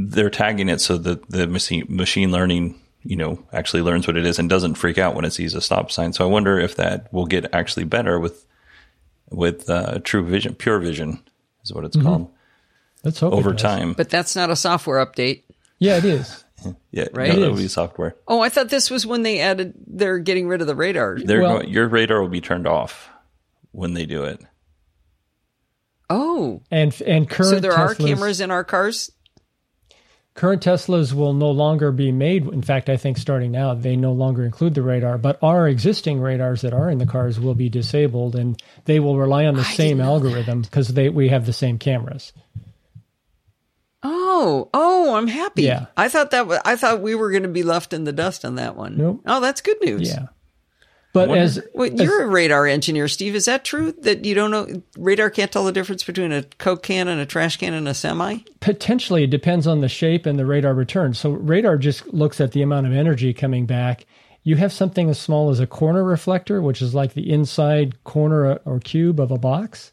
[0.00, 4.24] they're tagging it so that the machine machine learning, you know, actually learns what it
[4.24, 6.12] is and doesn't freak out when it sees a stop sign.
[6.12, 8.46] So, I wonder if that will get actually better with
[9.30, 11.18] with uh, true vision, pure vision
[11.64, 12.30] is what it's called
[13.04, 13.92] Let's hope over time.
[13.92, 15.42] But that's not a software update.
[15.78, 16.44] Yeah, it is.
[16.90, 17.28] Yeah, Right?
[17.28, 18.16] no, It that would be software.
[18.26, 21.16] Oh, I thought this was when they added, they're getting rid of the radar.
[21.22, 23.10] They're Well- going, your radar will be turned off
[23.70, 24.40] when they do it.
[26.10, 29.10] Oh, And and current so there are cameras in our cars?
[30.38, 32.46] Current Teslas will no longer be made.
[32.46, 36.20] In fact, I think starting now, they no longer include the radar, but our existing
[36.20, 39.64] radars that are in the cars will be disabled and they will rely on the
[39.64, 42.32] same algorithm because they we have the same cameras.
[44.04, 45.64] Oh, oh, I'm happy.
[45.64, 45.86] Yeah.
[45.96, 48.44] I thought that was, I thought we were going to be left in the dust
[48.44, 48.96] on that one.
[48.96, 49.22] Nope.
[49.26, 50.08] Oh, that's good news.
[50.08, 50.26] Yeah.
[51.14, 53.34] But wonder- as Wait, you're a radar engineer, Steve.
[53.34, 56.82] Is that true that you don't know radar can't tell the difference between a Coke
[56.82, 58.38] can and a trash can and a semi?
[58.60, 61.14] potentially it depends on the shape and the radar return.
[61.14, 64.04] So radar just looks at the amount of energy coming back.
[64.42, 68.52] You have something as small as a corner reflector, which is like the inside corner
[68.52, 69.92] uh, or cube of a box.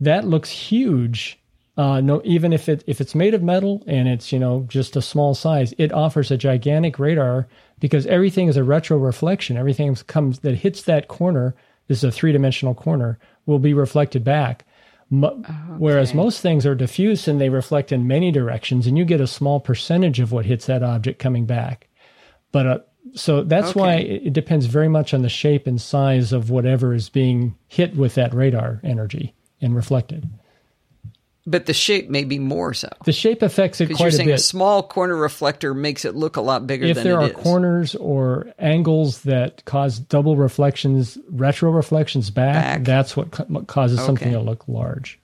[0.00, 1.38] That looks huge.
[1.76, 4.94] Uh, no, even if it if it's made of metal and it's you know just
[4.96, 7.48] a small size, it offers a gigantic radar
[7.80, 9.56] because everything is a retro reflection.
[9.56, 11.54] Everything comes that hits that corner
[11.88, 14.64] this is a three dimensional corner, will be reflected back.
[15.10, 15.42] Mo-
[15.76, 19.26] Whereas most things are diffuse and they reflect in many directions, and you get a
[19.26, 21.88] small percentage of what hits that object coming back.
[22.52, 22.78] But uh,
[23.14, 24.02] so that's why Okay.
[24.14, 27.94] it it depends very much on the shape and size of whatever is being hit
[27.96, 30.26] with that radar energy and reflected.
[31.46, 32.88] But the shape may be more so.
[33.04, 36.14] The shape affects it Because you're quite a saying a small corner reflector makes it
[36.14, 37.32] look a lot bigger if there are is.
[37.36, 42.84] corners or angles that cause double reflections, retro reflections back, Back.
[42.84, 45.20] that's what ca- causes something to look large.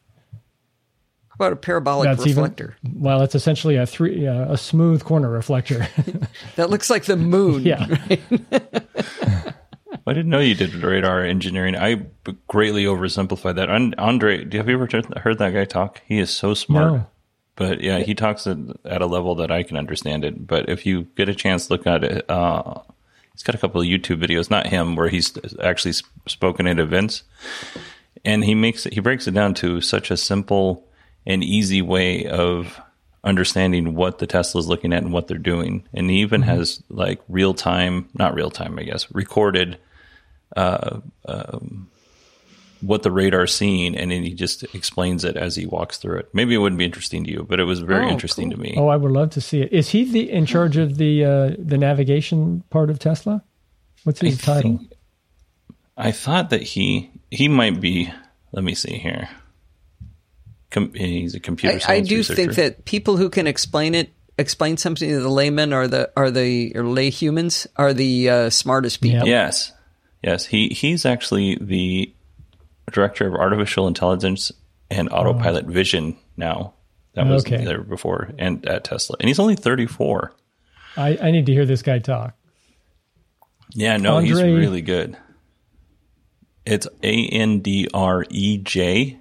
[1.30, 2.76] How about a parabolic That's reflector?
[2.84, 5.88] even well, it's essentially a three uh, a smooth corner reflector.
[6.56, 7.62] that looks like the moon.
[7.64, 7.86] yeah,
[10.10, 11.76] I didn't know you did radar engineering.
[11.76, 12.04] I
[12.48, 13.68] greatly oversimplified that.
[13.68, 14.88] Andrej, do- you have you ever
[15.20, 16.02] heard- that guy talk?
[16.04, 16.92] He is so smart.
[16.92, 17.06] No.
[17.54, 20.48] But yeah, he talks at, at a level that I can understand it.
[20.48, 22.28] But if you get a chance, look at it.
[22.28, 22.80] Uh,
[23.32, 25.32] he's got a couple of YouTube videos, not him, where he's
[25.62, 25.94] actually
[26.26, 27.22] spoken at events,
[28.24, 30.88] and he makes it, he breaks it down to such a simple
[31.24, 32.80] and easy way of
[33.22, 35.86] understanding what the Tesla is looking at and what they're doing.
[35.94, 39.78] And he even has like real time, not real time, I guess, recorded
[40.56, 41.88] uh, um,
[42.80, 46.28] what the radar's seeing, and then he just explains it as he walks through it.
[46.32, 48.56] Maybe it wouldn't be interesting to you, but it was very Oh, interesting cool.
[48.56, 48.74] to me.
[48.76, 49.72] Oh, I would love to see it.
[49.72, 53.42] Is he the in charge of the uh, the navigation part of Tesla?
[54.04, 54.78] What's his I title?
[54.78, 54.92] think-
[55.96, 58.10] I thought that he he might be.
[58.52, 59.28] Let me see here.
[60.70, 62.36] Com- he's a computer I, I do researcher.
[62.36, 66.30] think that people who can explain it, explain something to the layman or the are
[66.30, 69.18] the or lay humans are the uh, smartest people.
[69.18, 69.26] Yep.
[69.26, 69.72] Yes,
[70.22, 70.46] yes.
[70.46, 72.12] He he's actually the
[72.92, 74.50] director of artificial intelligence
[74.90, 76.74] and autopilot vision now.
[77.14, 77.64] That was Okay.
[77.64, 80.32] there before and at Tesla, and he's only thirty four.
[80.96, 82.34] I, I need to hear this guy talk.
[83.72, 85.16] Yeah, no, he's really good.
[86.66, 89.18] It's A N D R E J,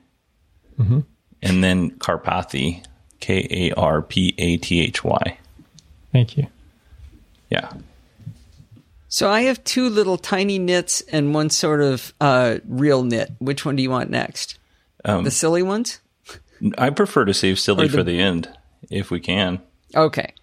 [0.80, 1.00] Mm-hmm.
[1.42, 2.84] and then Karpathy,
[3.20, 5.38] K A R P A T H Y.
[6.12, 6.48] Thank you.
[7.50, 7.72] Yeah,
[9.10, 13.32] So I have two little tiny nits and one sort of uh, real nit.
[13.40, 14.60] Which one do you want next?
[15.04, 16.00] Um, the silly ones.
[16.78, 18.50] I prefer to save silly the- for the end
[18.90, 19.60] if we can.
[19.96, 20.34] Okay.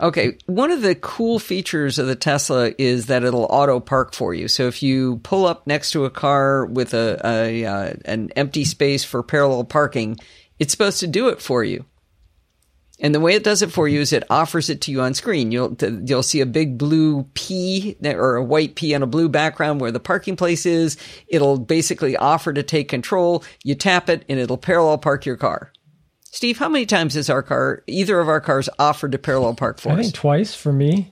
[0.00, 0.38] Okay.
[0.46, 4.48] One of the cool features of the Tesla is that it'll auto park for you.
[4.48, 8.64] So if you pull up next to a car with a, a uh, an empty
[8.64, 10.16] space for parallel parking,
[10.58, 11.84] it's supposed to do it for you.
[13.02, 15.12] And the way it does it for you is it offers it to you on
[15.12, 15.50] screen.
[15.50, 19.80] You'll you'll see a big blue P or a white P on a blue background
[19.80, 20.96] where the parking place is.
[21.26, 23.42] It'll basically offer to take control.
[23.64, 25.72] You tap it and it'll parallel park your car.
[26.22, 29.78] Steve, how many times has our car, either of our cars, offered to parallel park
[29.78, 30.00] for I us?
[30.00, 31.11] think twice for me.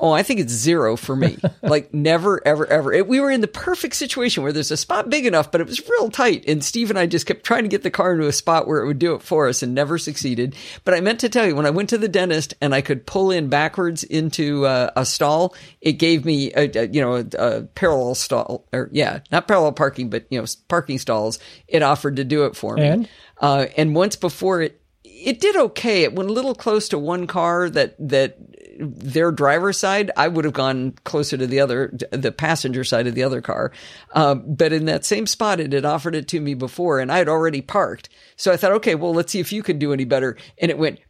[0.00, 1.38] Oh, I think it's zero for me.
[1.62, 2.92] like never, ever, ever.
[2.92, 5.66] It, we were in the perfect situation where there's a spot big enough, but it
[5.66, 6.44] was real tight.
[6.46, 8.80] And Steve and I just kept trying to get the car into a spot where
[8.80, 10.54] it would do it for us and never succeeded.
[10.84, 13.06] But I meant to tell you, when I went to the dentist and I could
[13.06, 17.26] pull in backwards into uh, a stall, it gave me a, a you know a,
[17.38, 21.38] a parallel stall or yeah, not parallel parking, but you know parking stalls.
[21.66, 22.86] It offered to do it for me.
[22.86, 23.08] And?
[23.40, 26.02] Uh, and once before it, it did okay.
[26.02, 28.38] It went a little close to one car that that
[28.78, 30.10] their driver's side.
[30.16, 33.72] I would have gone closer to the other, the passenger side of the other car.
[34.14, 37.18] Um, but in that same spot, it had offered it to me before, and I
[37.18, 38.08] had already parked.
[38.36, 40.36] So I thought, okay, well, let's see if you can do any better.
[40.60, 41.00] And it went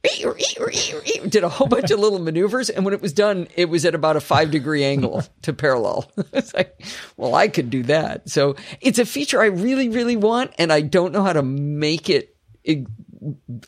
[1.29, 3.95] did a whole bunch of little maneuvers, and when it was done, it was at
[3.95, 6.11] about a five degree angle to parallel.
[6.33, 6.81] it's like,
[7.17, 8.29] well, I could do that.
[8.29, 12.09] So it's a feature I really, really want, and I don't know how to make
[12.11, 12.87] it, it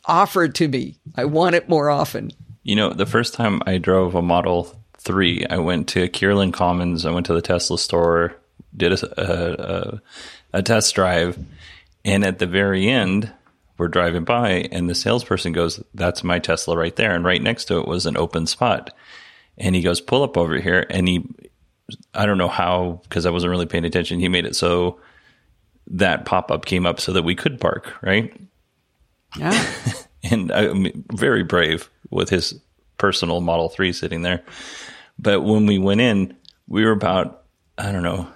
[0.05, 0.99] offer it to me.
[1.17, 2.31] I want it more often.
[2.71, 7.05] You know, the first time I drove a Model 3, I went to Kierland Commons.
[7.05, 8.37] I went to the Tesla store,
[8.77, 10.03] did a, a, a,
[10.53, 11.37] a test drive.
[12.05, 13.33] And at the very end,
[13.77, 17.13] we're driving by, and the salesperson goes, That's my Tesla right there.
[17.13, 18.95] And right next to it was an open spot.
[19.59, 20.87] And he goes, Pull up over here.
[20.91, 21.27] And he,
[22.15, 25.01] I don't know how, because I wasn't really paying attention, he made it so
[25.89, 28.33] that pop up came up so that we could park, right?
[29.37, 29.61] Yeah.
[30.23, 32.59] and I mean, very brave with his
[32.99, 34.43] personal Model 3 sitting there.
[35.19, 36.37] But when we went in,
[36.69, 37.43] we were about,
[37.77, 38.29] I don't know,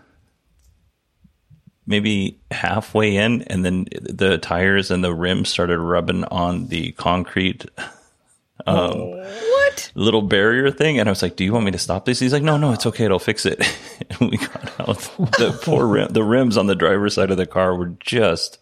[1.86, 7.66] maybe halfway in, and then the tires and the rims started rubbing on the concrete
[8.66, 9.92] um, what?
[9.94, 10.98] little barrier thing.
[10.98, 12.18] And I was like, Do you want me to stop this?
[12.18, 13.04] He's like, No, no, it's okay.
[13.04, 13.60] It'll fix it.
[14.10, 14.98] and we got out.
[15.38, 18.58] The poor rim, the rims on the driver's side of the car were just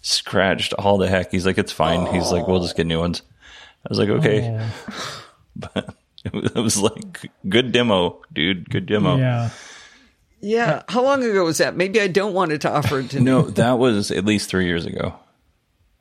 [0.00, 1.30] scratched all the heck.
[1.30, 2.06] He's like, It's fine.
[2.14, 3.22] He's like, We'll just get new ones.
[3.84, 4.68] I was like, Okay.
[5.56, 5.94] But
[6.24, 8.68] it was, like, Good demo, dude.
[8.70, 9.16] Good demo.
[9.16, 9.50] Yeah.
[10.40, 10.82] Yeah.
[10.88, 11.76] How long ago was that?
[11.76, 13.24] Maybe I don't want it to offer it to me.
[13.24, 15.14] No, that was at least three years ago.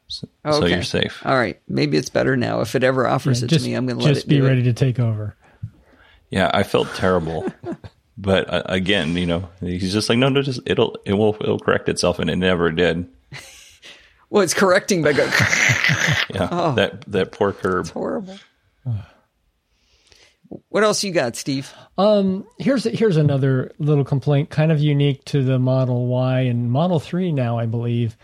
[0.07, 0.73] So, so Okay.
[0.75, 1.21] you're safe.
[1.25, 1.59] All right.
[1.67, 2.61] Maybe it's better now.
[2.61, 4.37] If it ever offers Yeah, it just to me, I'm going to let just be
[4.37, 4.63] do ready it.
[4.65, 5.35] to take over.
[6.29, 7.51] Yeah, I felt terrible.
[8.17, 11.59] but uh, again, you know, he's just like, no, no, just it'll it will it'll
[11.59, 13.07] correct itself, and it never did.
[14.29, 15.29] Well, it's correcting by going
[16.33, 16.73] Yeah, Oh.
[16.75, 17.81] that that poor curb.
[17.81, 18.37] It's horrible.
[20.69, 21.71] What else you got, Steve?
[21.97, 26.99] Um, here's here's another little complaint, kind of unique to the Model Y and Model
[26.99, 28.17] Three now, I believe.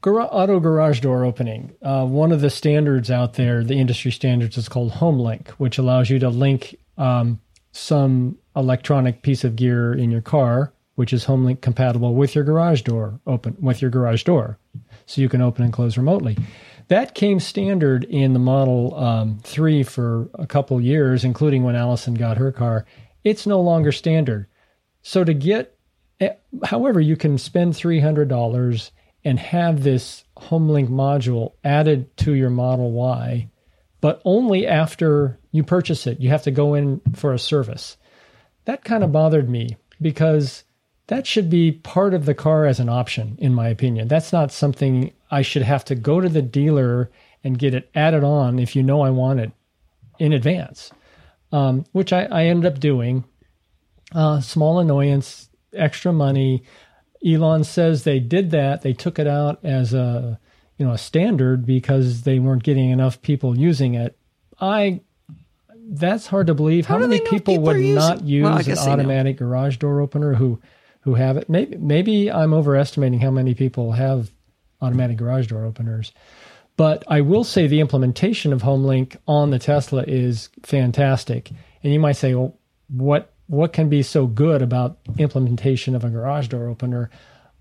[0.00, 1.74] Gar- auto garage door opening.
[1.82, 6.08] Uh, one of the standards out there, the industry standards, is called HomeLink, which allows
[6.08, 7.38] you to link um,
[7.72, 12.80] some electronic piece of gear in your car, which is HomeLink compatible with your garage
[12.80, 14.58] door open with your garage door,
[15.06, 16.36] so you can open and close remotely.
[16.88, 22.14] That came standard in the Model um, 3 for a couple years, including when Allison
[22.14, 22.84] got her car.
[23.22, 24.46] It's no longer standard.
[25.02, 25.78] So to get,
[26.20, 26.34] eh,
[26.64, 28.90] however, you can spend $300
[29.24, 33.48] and have this HomeLink module added to your Model Y,
[34.02, 36.20] but only after you purchase it.
[36.20, 37.96] You have to go in for a service.
[38.66, 40.64] That kind of bothered me because
[41.08, 44.08] that should be part of the car as an option, in my opinion.
[44.08, 47.10] That's not something I should have to go to the dealer
[47.42, 49.52] and get it added on if you know I want it
[50.18, 50.90] in advance,
[51.52, 53.24] um, which I, I ended up doing.
[54.14, 56.62] Uh, small annoyance, extra money.
[57.26, 58.82] Elon says they did that.
[58.82, 60.38] They took it out as a
[60.78, 64.16] you know a standard because they weren't getting enough people using it.
[64.60, 65.00] I
[65.86, 66.86] that's hard to believe.
[66.86, 68.92] How, do many people people would using- not use Well, an guess they know.
[68.92, 70.60] automatic garage door opener who
[71.04, 71.48] who have it?
[71.48, 74.30] Maybe maybe I'm overestimating how many people have
[74.80, 76.12] automatic garage door openers.
[76.76, 81.50] But I will say the implementation of HomeLink on the Tesla is fantastic.
[81.82, 86.10] And you might say, well, what what can be so good about implementation of a
[86.10, 87.10] garage door opener?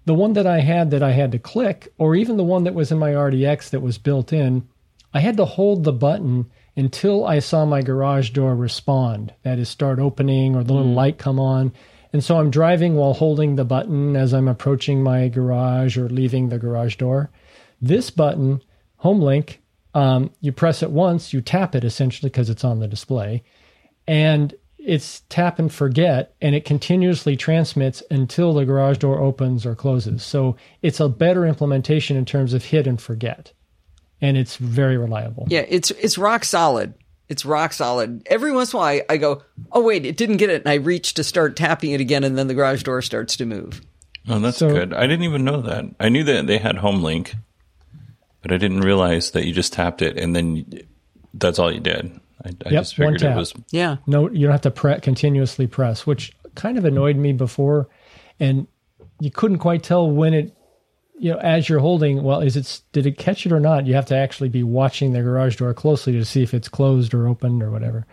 [0.06, 2.74] The one that I had that I had to click, or even the one that
[2.74, 4.68] was in my RDX that was built in,
[5.14, 9.34] I had to hold the button until I saw my garage door respond.
[9.44, 10.96] That is, start opening or the little mm.
[10.96, 11.74] light come on.
[12.14, 16.50] And so I'm driving while holding the button as I'm approaching my garage or leaving
[16.50, 17.32] the garage door.
[17.82, 18.62] This button,
[19.04, 19.58] HomeLink,
[19.96, 23.44] um, you press it once, you tap it essentially because it's on the display,
[24.08, 29.76] and it's tap and forget, and it continuously transmits until the garage door opens or
[29.76, 30.24] closes.
[30.24, 33.54] So it's a better implementation in terms of hit and forget,
[34.22, 35.48] and it's very reliable.
[35.50, 36.94] Yeah, it's it's rock solid.
[37.30, 38.22] It's rock solid.
[38.28, 40.70] Every once in a while, I, I go, "Oh wait, it didn't get it," and
[40.70, 43.82] I reach to start tapping it again, and then the garage door starts to move.
[44.28, 44.94] Oh, that's So- good.
[44.94, 45.86] I didn't even know that.
[46.00, 47.34] I knew that they had HomeLink,
[48.42, 50.66] but I didn't realize that you just tapped it and then
[51.34, 52.20] that's all you did.
[52.46, 53.38] I, I Yep, just one figured it tap.
[53.38, 53.54] was.
[53.72, 57.88] Yeah, No, you don't have to pre- continuously press, which kind of annoyed me before,
[58.40, 58.68] and
[59.20, 60.56] you couldn't quite tell when it,
[61.24, 62.22] you know, as you're holding.
[62.22, 63.88] Well, is it did it catch it or not?
[63.88, 67.14] You have to actually be watching the garage door closely to see if it's closed
[67.14, 68.06] or opened or whatever.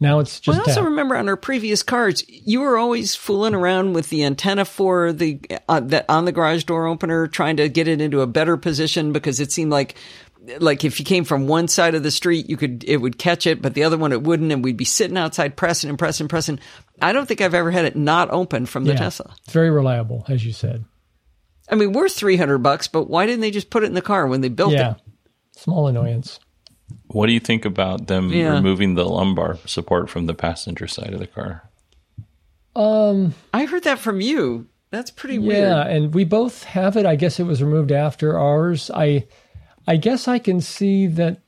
[0.00, 3.54] Now it's Well, just I also remember on our previous cards, you were always fooling
[3.54, 5.38] around with the antenna for the
[5.68, 9.12] uh, that on the garage door opener, trying to get it into a better position
[9.12, 9.94] because it seemed like
[10.60, 13.46] like if you came from one side of the street, you could it would catch
[13.46, 16.24] it, but the other one it wouldn't, and we'd be sitting outside pressing and pressing
[16.24, 16.58] and pressing.
[17.02, 19.34] I don't think I've ever had it not open from the Yeah, Tesla.
[19.44, 20.86] It's very reliable, as you said.
[21.70, 24.02] I mean, we're three hundred bucks, but why didn't they just put it in the
[24.02, 24.96] car when they built Yeah, it?
[25.56, 26.38] small annoyance.
[27.08, 28.54] What do you think about them Yeah.
[28.54, 31.68] removing the lumbar support from the passenger side of the car?
[32.74, 34.66] Um, I heard that from you.
[34.90, 35.62] That's pretty Yeah, weird.
[35.62, 37.06] Yeah, and we both have it.
[37.06, 38.90] I guess it was removed after ours.
[38.92, 39.26] I
[39.86, 41.40] I guess I can see that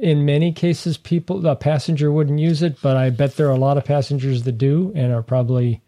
[0.00, 3.58] in many cases people the passenger wouldn't use it, but I bet there are a
[3.58, 5.80] lot of passengers that do and are probably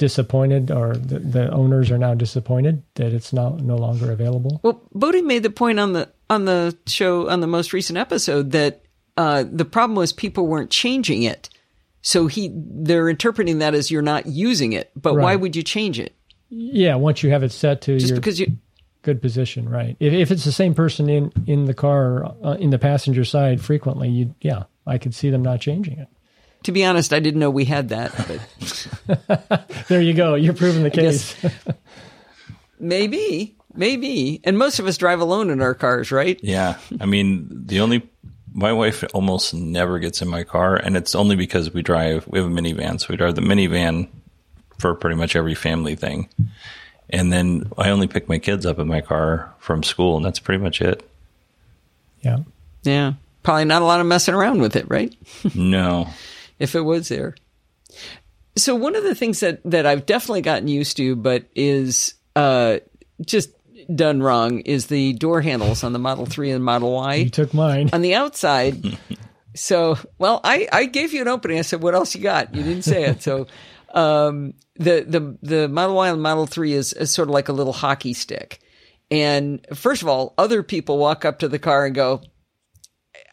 [0.00, 4.58] disappointed or the, the owners are now disappointed that it's not no longer available.
[4.64, 8.52] Well, Bodie made the point on the on the show on the most recent episode
[8.52, 8.82] that
[9.18, 11.50] uh, the problem was people weren't changing it,
[12.00, 14.90] so he they're interpreting that as you're not using it.
[14.96, 16.14] But why would you change it?
[16.48, 18.56] Yeah, once you have it set to Just your because you
[19.02, 19.96] good position, right?
[20.00, 23.60] If, if it's the same person in in the car uh, in the passenger side
[23.60, 26.08] frequently, you yeah, I could see them not changing it.
[26.64, 28.12] To be honest, I didn't know we had that,
[29.28, 29.58] but
[29.88, 30.34] There you go.
[30.34, 31.34] You're proving the case.
[32.78, 34.40] maybe, maybe.
[34.44, 36.38] And most of us drive alone in our cars, right?
[36.42, 38.08] Yeah, I mean, the only
[38.52, 42.26] my wife almost never gets in my car, and it's only because we drive.
[42.26, 44.08] We have a minivan, so we drive the minivan
[44.78, 46.28] for pretty much every family thing.
[47.10, 50.38] And then I only pick my kids up in my car from school, and that's
[50.38, 51.08] pretty much it.
[52.22, 52.38] yeah.
[52.82, 55.14] Yeah, probably not a lot of messing around with it, right?
[55.54, 56.08] No,
[56.60, 57.34] if it was there.
[58.56, 62.78] So one of the things that that I've definitely gotten used to, but is uh,
[63.24, 63.50] just
[63.92, 67.14] done wrong, is the door handles on the Model Three and Model Y.
[67.14, 67.90] You took mine.
[67.92, 68.98] on the outside.
[69.56, 71.58] so, well, I, I gave you an opening.
[71.58, 73.22] I said, "What else you got?" You didn't say it.
[73.22, 73.46] So,
[73.94, 77.52] um, the the the Model Y and Model Three is, is sort of like a
[77.52, 78.60] little hockey stick.
[79.10, 82.22] And first of all, other people walk up to the car and go,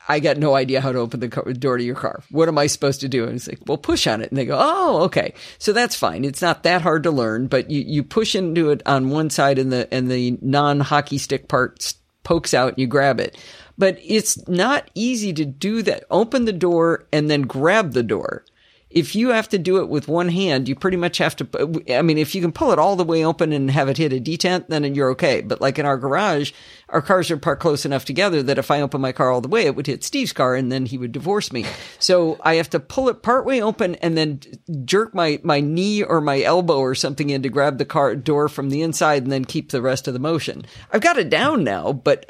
[0.08, 2.22] I got no idea how to open the car, door to your car.
[2.32, 3.26] What am I supposed to do?
[3.26, 4.30] And it's like, well, push on it.
[4.30, 5.34] And they go, oh, okay.
[5.58, 6.24] So that's fine.
[6.24, 9.60] It's not that hard to learn, but you, you push into it on one side
[9.60, 11.94] and the, and the non hockey stick part
[12.24, 13.38] pokes out and you grab it.
[13.78, 16.06] But it's not easy to do that.
[16.10, 18.44] Open the door and then grab the door
[18.90, 21.84] if you have to do it with one hand, you pretty much have to.
[21.90, 24.14] I mean, if you can pull it all the way open and have it hit
[24.14, 25.42] a detent, then you're okay.
[25.42, 26.54] But like in our garage,
[26.90, 29.50] our cars are parked close enough together that if I open my car all the
[29.50, 31.66] way, it would hit Steve's car and then he would divorce me.
[32.00, 34.40] So I have to pull it partway open and then
[34.86, 38.48] jerk my, my knee or my elbow or something in to grab the car door
[38.48, 40.66] from the inside and then keep the rest of the motion.
[40.94, 42.26] I've got it down now, but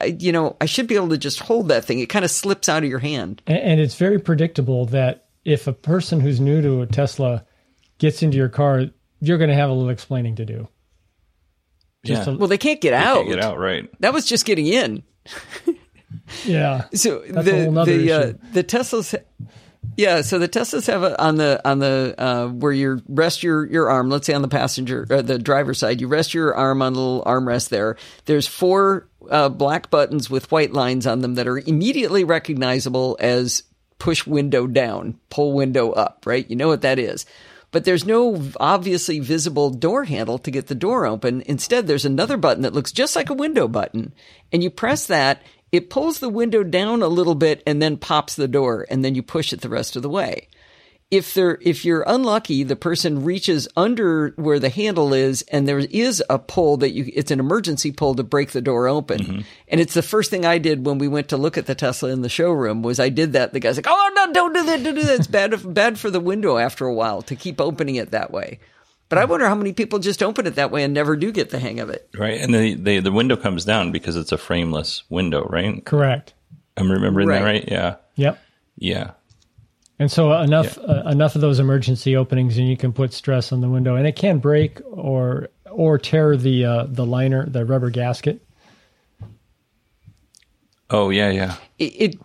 [0.00, 1.98] uh, you know, I should be able to just hold that thing.
[1.98, 3.42] It kind of slips out of your hand.
[3.46, 7.44] And, it's very predictable that if a person who's new to a Tesla
[7.98, 8.86] gets into your car,
[9.20, 10.68] you're going to have a little explaining to do.
[12.04, 12.34] Just yeah.
[12.34, 13.16] well, they can't get they out.
[13.24, 13.88] Can't get out, right?
[14.00, 15.02] That was just getting in.
[16.44, 16.84] yeah.
[16.92, 19.14] So That's the the uh, the Teslas.
[19.96, 23.64] Yeah, so the Teslas have a, on the on the uh, where you rest your
[23.66, 24.10] your arm.
[24.10, 26.96] Let's say on the passenger, uh, the driver's side, you rest your arm on a
[26.96, 27.96] little armrest there.
[28.26, 33.62] There's four uh, black buttons with white lines on them that are immediately recognizable as
[33.98, 36.48] push window down, pull window up, right?
[36.48, 37.26] You know what that is.
[37.70, 41.42] But there's no obviously visible door handle to get the door open.
[41.46, 44.12] Instead, there's another button that looks just like a window button.
[44.52, 45.42] And you press that,
[45.72, 49.16] it pulls the window down a little bit and then pops the door, and then
[49.16, 50.48] you push it the rest of the way
[51.14, 55.78] if they're if you're unlucky, the person reaches under where the handle is, and there
[55.78, 59.20] is a pull that you it's an emergency pull to break the door open.
[59.20, 59.40] Mm-hmm.
[59.68, 62.10] And it's the first thing I did when we went to look at the Tesla
[62.10, 63.52] in the showroom was I did that.
[63.52, 64.82] The guy's like, "Oh no, don't do that!
[64.82, 65.20] Don't do that!
[65.20, 68.58] It's bad bad for the window after a while to keep opening it that way."
[69.08, 71.50] But I wonder how many people just open it that way and never do get
[71.50, 72.08] the hang of it.
[72.18, 75.84] Right, and the the, the window comes down because it's a frameless window, right?
[75.84, 76.34] Correct.
[76.76, 77.38] I'm remembering right.
[77.38, 77.68] that right.
[77.68, 77.96] Yeah.
[78.16, 78.38] Yep.
[78.76, 79.10] Yeah.
[79.98, 80.94] And so enough yeah.
[80.94, 84.06] uh, enough of those emergency openings, and you can put stress on the window, and
[84.06, 88.44] it can break or or tear the uh, the liner, the rubber gasket.
[90.90, 91.56] Oh yeah, yeah.
[91.78, 92.20] It, it,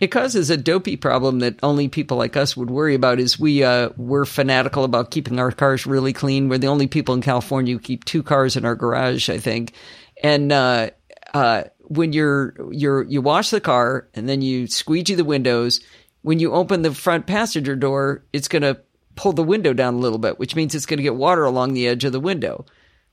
[0.00, 3.20] it causes a dopey problem that only people like us would worry about.
[3.20, 6.48] Is we uh, we're fanatical about keeping our cars really clean.
[6.48, 9.74] We're the only people in California who keep two cars in our garage, I think,
[10.22, 10.50] and.
[10.50, 10.90] Uh,
[11.32, 15.80] uh, when you're you're you wash the car and then you squeegee the windows
[16.24, 18.80] when you open the front passenger door, it's going to
[19.14, 21.74] pull the window down a little bit, which means it's going to get water along
[21.74, 22.64] the edge of the window.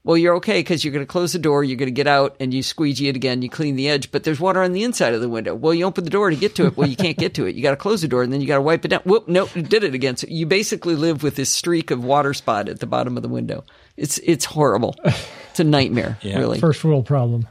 [0.05, 2.38] Well, you're okay because you're going to close the door, you're going to get out,
[2.39, 5.14] and you squeegee it again, you clean the edge, but there's water on the inside
[5.14, 5.53] of the window.
[5.53, 6.78] Well, you open the door to get to it.
[6.78, 7.53] Well, you can't get to it.
[7.53, 9.01] You got to close the door, and then you got to wipe it down.
[9.01, 10.16] Whoop, nope, you did it again.
[10.16, 13.30] So you basically live with this streak of water spot at the bottom of the
[13.30, 13.66] window.
[13.97, 14.95] It's it's horrible.
[15.49, 16.39] It's a nightmare, yeah.
[16.39, 16.59] really.
[16.59, 17.45] First world problem.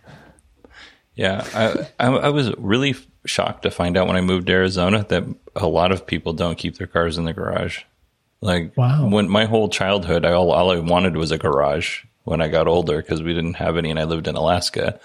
[1.15, 5.05] Yeah, I, I, I was really shocked to find out when I moved to Arizona
[5.09, 5.25] that
[5.57, 7.83] a lot of people don't keep their cars in the garage.
[8.41, 9.07] Like wow.
[9.09, 12.67] when my whole childhood, I, all, all I wanted was a garage when I got
[12.67, 14.99] older because we didn't have any and I lived in Alaska.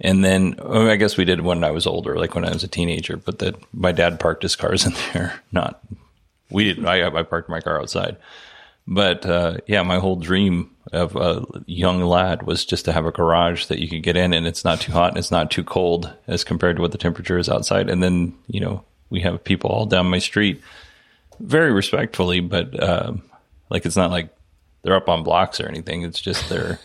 [0.00, 2.68] And then I guess we did when I was older, like when I was a
[2.68, 5.40] teenager, but that my dad parked his cars in there.
[5.52, 5.82] Not,
[6.50, 8.16] we didn't, I, I parked my car outside.
[8.86, 13.10] But uh, yeah, my whole dream of a young lad was just to have a
[13.10, 15.64] garage that you could get in and it's not too hot and it's not too
[15.64, 17.88] cold as compared to what the temperature is outside.
[17.88, 20.60] And then, you know, we have people all down my street
[21.40, 23.22] very respectfully, but um,
[23.70, 24.34] like it's not like
[24.82, 26.02] they're up on blocks or anything.
[26.02, 26.78] It's just they're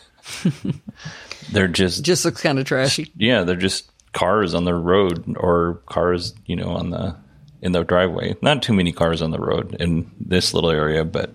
[1.52, 3.12] they're just just looks kind of trashy.
[3.16, 7.16] Yeah, they're just cars on the road or cars, you know, on the
[7.62, 8.36] in the driveway.
[8.42, 11.30] Not too many cars on the road in this little area, but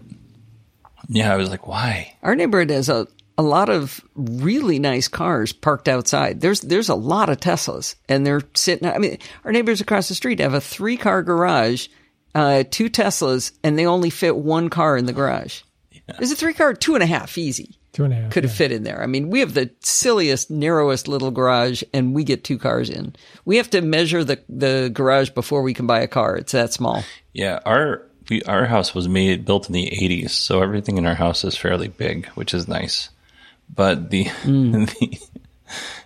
[1.09, 2.15] yeah, I was like, why?
[2.23, 6.41] Our neighborhood has a, a lot of really nice cars parked outside.
[6.41, 8.87] There's there's a lot of Teslas, and they're sitting.
[8.87, 11.87] I mean, our neighbors across the street have a three car garage,
[12.33, 15.61] uh, two Teslas, and they only fit one car in the garage.
[15.91, 16.15] Yeah.
[16.17, 17.77] There's a three car, two and a half, easy.
[17.91, 18.57] Two and a half could have yeah.
[18.57, 19.01] fit in there.
[19.01, 23.15] I mean, we have the silliest, narrowest little garage, and we get two cars in.
[23.45, 26.35] We have to measure the the garage before we can buy a car.
[26.35, 27.03] It's that small.
[27.33, 31.15] Yeah, our we our house was made built in the 80s, so everything in our
[31.15, 33.09] house is fairly big, which is nice.
[33.73, 34.87] But the mm.
[34.99, 35.19] the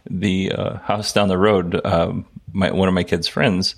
[0.09, 3.75] the uh, house down the road, um, my one of my kids' friends,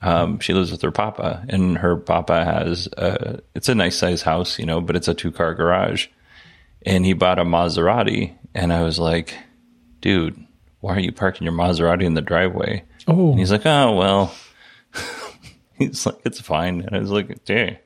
[0.00, 4.22] Um, she lives with her papa, and her papa has a, it's a nice size
[4.22, 6.08] house, you know, but it's a two car garage.
[6.84, 9.34] And he bought a Maserati, and I was like,
[10.00, 10.44] dude,
[10.80, 12.82] why are you parking your Maserati in the driveway?
[13.06, 14.34] Oh, And he's like, oh, well,
[15.78, 16.82] he's like, it's fine.
[16.82, 17.80] And I was like, hey,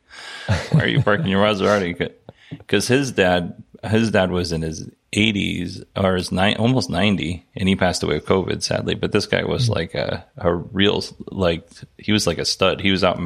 [0.70, 2.12] why are you parking your Maserati?
[2.50, 7.68] Because his dad, his dad was in his 80s or his nine, almost 90, and
[7.68, 8.94] he passed away of COVID, sadly.
[8.94, 11.68] But this guy was like a, a real, like,
[11.98, 12.80] he was like a stud.
[12.80, 13.18] He was out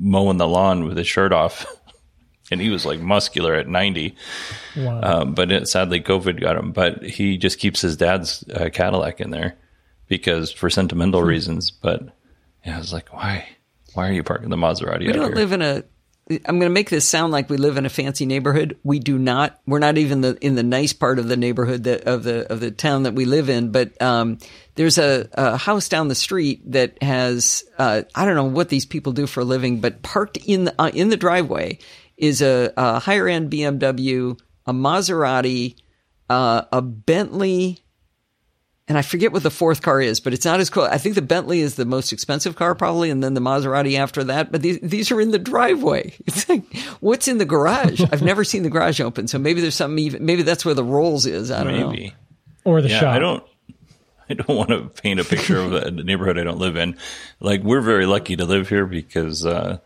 [0.00, 1.64] mowing the lawn with his shirt off.
[2.50, 4.14] And he was like muscular at 90.
[4.76, 5.00] wow.
[5.02, 6.72] Um, but it, sadly, COVID got him.
[6.72, 9.56] But he just keeps his dad's uh, Cadillac in there
[10.08, 11.26] because for sentimental Hmm.
[11.28, 11.70] reasons.
[11.70, 12.02] But
[12.66, 13.48] yeah, I was like, why?
[13.94, 15.34] Why are you parking the Maserati We don't here?
[15.36, 15.84] live in a.
[16.30, 18.78] I'm going to make this sound like we live in a fancy neighborhood.
[18.82, 19.60] We do not.
[19.66, 22.60] We're not even the in the nice part of the neighborhood that of the of
[22.60, 23.72] the town that we live in.
[23.72, 24.38] But um,
[24.74, 28.86] there's a, a house down the street that has uh, I don't know what these
[28.86, 31.78] people do for a living, but parked in the uh, in the driveway
[32.16, 35.76] is a, a higher end BMW, a Maserati,
[36.30, 37.83] uh, a Bentley,
[38.86, 40.82] and I forget what the fourth car is, but it's not as cool.
[40.82, 44.24] I think the Bentley is the most expensive car probably, and then the Maserati after
[44.24, 44.52] that.
[44.52, 46.14] But these these are in the driveway.
[46.26, 46.64] It's like
[47.00, 48.00] what's in the garage?
[48.12, 50.24] I've never seen the garage open, so maybe there's something even.
[50.26, 51.50] Maybe that's where the rolls is.
[51.50, 51.90] I don't know.
[51.90, 52.14] Maybe.
[52.64, 53.14] or the Yeah, shop.
[53.14, 53.44] I don't.
[54.28, 56.96] I don't want to paint a picture of a neighborhood I don't live in.
[57.40, 59.78] Like we're very lucky to live here because uh,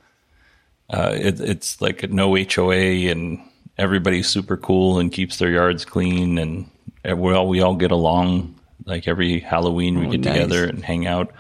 [0.91, 3.41] uh, it, it's like no HOA and
[3.77, 6.71] everybody's super cool and keeps their yards clean and
[7.05, 8.55] we all we all get along.
[8.89, 10.35] Like every Halloween we Oh, get nice.
[10.35, 11.31] together and hang out.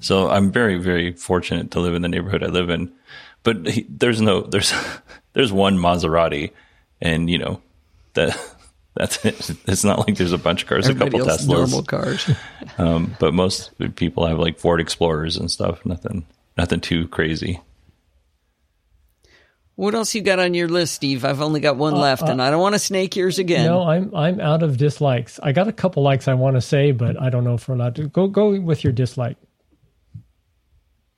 [0.00, 2.92] So I'm very very fortunate to live in the neighborhood I live in.
[3.42, 4.74] But he, there's no there's
[5.32, 6.50] there's one Maserati,
[7.00, 7.62] and you know
[8.14, 8.36] that.
[8.98, 9.50] That's it.
[9.66, 11.48] It's not like there's a bunch of cars, Everybody a couple Teslas.
[11.48, 12.30] normal cars.
[12.78, 15.84] Um, but most people have like Ford Explorers and stuff.
[15.84, 16.24] Nothing,
[16.56, 17.60] nothing too crazy.
[19.76, 21.24] What else you got on your list, Steve?
[21.24, 23.66] I've only got one left, and I don't want to snake yours again.
[23.66, 25.38] No, I'm I'm out of dislikes.
[25.42, 27.74] I got a couple likes I want to say, but I don't know if we're
[27.76, 28.08] allowed to.
[28.08, 29.36] Go go with your dislike.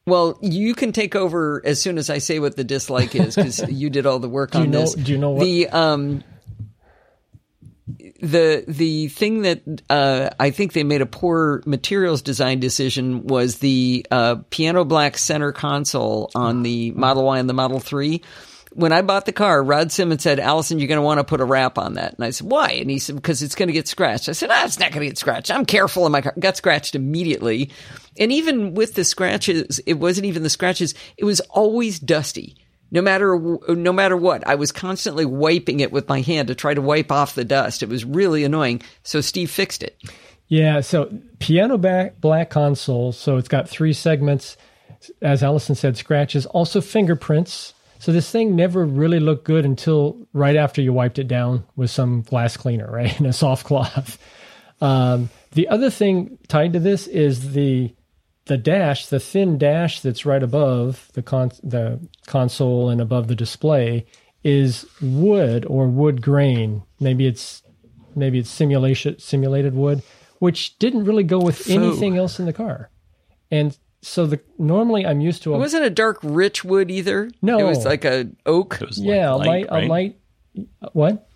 [0.06, 3.58] Well, you can take over as soon as I say what the dislike is because
[3.70, 4.94] you did all the work you on know- this.
[4.94, 6.24] do you know what- the um
[8.20, 13.58] the the thing that uh, I think they made a poor materials design decision was
[13.58, 18.22] the uh, piano black center console on the Model Y and the Model Three.
[18.74, 21.40] When I bought the car, Rod Simmons said, "Allison, you're going to want to put
[21.40, 23.72] a wrap on that." And I said, "Why?" And he said, "Because it's going to
[23.72, 25.50] get scratched." I said, "Ah, it's not going to get scratched.
[25.50, 27.70] I'm careful in my car." Got scratched immediately,
[28.18, 30.94] and even with the scratches, it wasn't even the scratches.
[31.16, 32.56] It was always dusty
[32.90, 36.74] no matter no matter what i was constantly wiping it with my hand to try
[36.74, 39.98] to wipe off the dust it was really annoying so steve fixed it
[40.48, 43.12] Yeah, so piano back black console.
[43.12, 44.56] So it's got three segments,
[45.20, 47.74] as Allison said, scratches, also fingerprints.
[47.98, 51.90] So this thing never really looked good until right after you wiped it down with
[51.90, 54.18] some glass cleaner, right, and a soft cloth.
[54.80, 57.94] Um, the other thing tied to this is the
[58.48, 63.34] the dash, the thin dash that's right above the con- the console and above the
[63.34, 64.04] display
[64.44, 66.82] is wood or wood grain.
[67.00, 67.62] Maybe it's
[68.16, 70.02] maybe it's simulation simulated wood,
[70.40, 72.90] which didn't really go with anything else in the car.
[73.50, 77.58] And so the normally I'm used to it wasn't a dark rich wood either No.
[77.58, 79.84] it was like a oak It was yeah, like a light, right?
[79.84, 80.16] a light
[80.92, 81.28] what?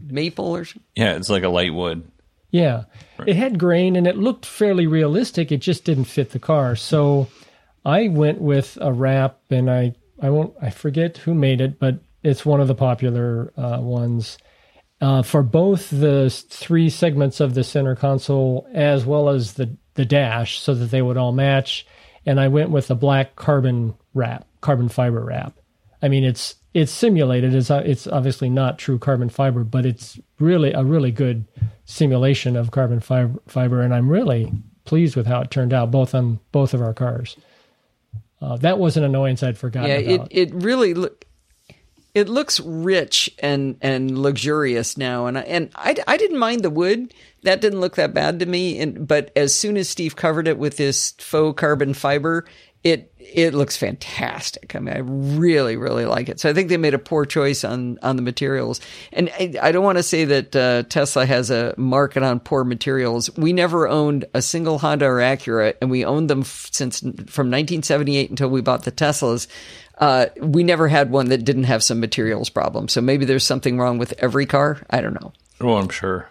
[0.00, 2.08] maple or something Yeah, it's like a light wood.
[2.50, 2.84] Yeah.
[3.26, 5.52] It had grain and it looked fairly realistic.
[5.52, 6.76] It just didn't fit the car.
[6.76, 7.28] So
[7.84, 12.00] I went with a wrap and I I won't I forget who made it, but
[12.22, 14.38] it's one of the popular uh, ones.
[15.00, 20.04] Uh, for both the three segments of the center console as well as the, the
[20.04, 21.86] dash so that they would all match.
[22.26, 25.56] And I went with a black carbon wrap, carbon fiber wrap.
[26.02, 27.54] I mean, it's it's simulated.
[27.54, 31.44] It's it's obviously not true carbon fiber, but it's really a really good
[31.84, 33.40] simulation of carbon fiber.
[33.46, 34.52] Fiber, and I'm really
[34.84, 37.36] pleased with how it turned out, both on both of our cars.
[38.40, 40.04] Uh, that was an annoyance I'd forgotten about.
[40.04, 40.28] yeah it, about.
[40.30, 41.24] it really look
[42.14, 46.70] it looks rich and and luxurious now and I, and I, I didn't mind the
[46.70, 47.12] wood
[47.42, 50.58] that didn't look that bad to me and but as soon as Steve covered it
[50.58, 52.44] with this faux carbon fiber
[52.84, 56.76] it it looks fantastic I mean I really really like it so I think they
[56.76, 58.80] made a poor choice on on the materials
[59.12, 62.64] and I, I don't want to say that uh, Tesla has a market on poor
[62.64, 67.00] materials we never owned a single Honda or Acura and we owned them f- since
[67.00, 69.48] from 1978 until we bought the Teslas
[69.98, 72.88] uh, we never had one that didn't have some materials problem.
[72.88, 74.80] So maybe there's something wrong with every car.
[74.90, 75.32] I don't know.
[75.60, 76.28] Oh, I'm sure.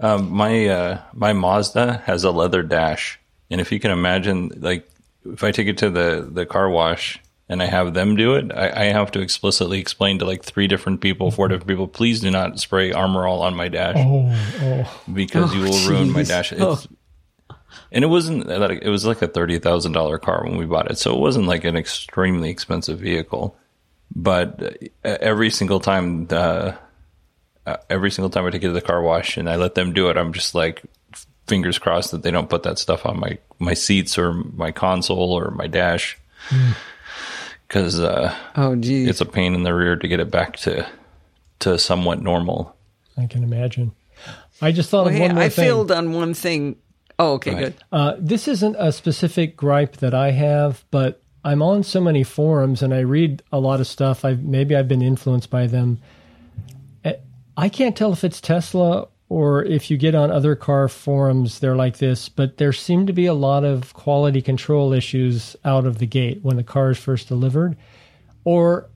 [0.00, 3.18] Um, my uh, my Mazda has a leather dash,
[3.50, 4.88] and if you can imagine, like
[5.32, 8.50] if I take it to the the car wash and I have them do it,
[8.52, 12.20] I, I have to explicitly explain to like three different people, four different people, please
[12.20, 16.52] do not spray Armor All on my dash Oh, because you will ruin my dash.
[16.52, 16.78] It's, Oh.
[17.92, 20.90] And it wasn't that it was like a thirty thousand dollar car when we bought
[20.90, 23.56] it, so it wasn't like an extremely expensive vehicle.
[24.14, 24.60] But
[25.04, 26.72] uh, every single time, uh,
[27.64, 29.92] uh, every single time I take it to the car wash and I let them
[29.92, 30.82] do it, I'm just like
[31.46, 35.32] fingers crossed that they don't put that stuff on my my seats or my console
[35.32, 36.18] or my dash
[37.68, 39.08] because uh, Oh, geez.
[39.08, 40.86] it's a pain in the rear to get it back to
[41.60, 42.76] to somewhat normal.
[43.16, 43.92] I can imagine.
[44.60, 45.64] I just thought Well, of hey, more I thing.
[45.64, 46.76] failed on one thing.
[47.18, 47.72] Oh, okay, Go ahead.
[47.76, 47.84] good.
[47.92, 52.82] Uh, this isn't a specific gripe that I have, but I'm on so many forums
[52.82, 54.24] and I read a lot of stuff.
[54.24, 55.98] I maybe I've been influenced by them.
[57.04, 57.14] Eh,
[57.56, 61.74] I can't tell if it's Tesla or if you get on other car forums, they're
[61.74, 62.28] like this.
[62.28, 66.40] But there seem to be a lot of quality control issues out of the gate
[66.42, 67.76] when the car is first delivered,
[68.44, 68.88] or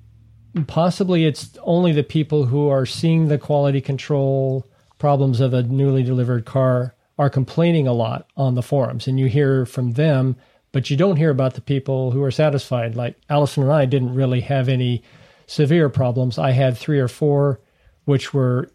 [0.66, 4.66] possibly it's only the people who are seeing the quality control
[4.98, 9.26] problems of a newly delivered car are complaining a lot on the forums and you
[9.26, 10.36] hear from them
[10.72, 14.14] but you don't hear about the people who are satisfied like allison and i didn't
[14.14, 15.02] really have any
[15.46, 17.60] severe problems i had three or four
[18.04, 18.70] which were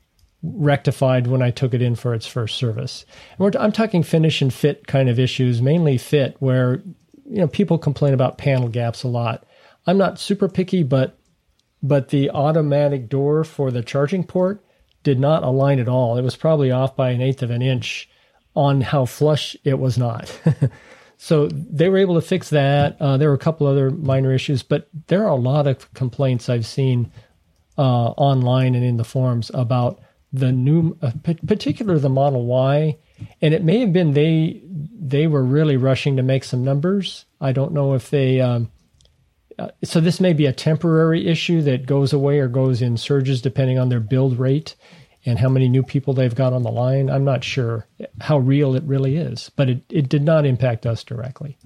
[0.53, 3.05] rectified when i took it in for its first service
[3.37, 6.83] and i'm talking finish and fit kind of issues mainly fit where
[7.25, 9.45] you know people complain about panel gaps a lot
[9.87, 11.17] i'm not super picky but
[11.81, 14.65] but the automatic door for the charging port
[15.05, 16.17] did not align at all.
[16.17, 18.09] It was probably off by an eighth of an inch
[18.55, 20.37] on how flush it was not.
[21.17, 22.97] so they were able to fix that.
[22.99, 26.49] Uh, there were a couple other minor issues, but there are a lot of complaints
[26.49, 27.11] I've seen
[27.77, 30.01] uh, online and in the forums about
[30.39, 32.97] the new, uh, p- particular the Model Y.
[33.41, 34.61] And it may have been they
[34.99, 37.25] they were really rushing to make some numbers.
[37.39, 38.41] I don't know if they.
[38.41, 38.71] Um,
[39.57, 43.41] uh, so this may be a temporary issue that goes away or goes in surges
[43.41, 44.75] depending on their build rate
[45.25, 47.09] and how many new people they've got on the line.
[47.09, 47.87] I'm not sure
[48.21, 51.57] how real it really is, but it, it did not impact us directly.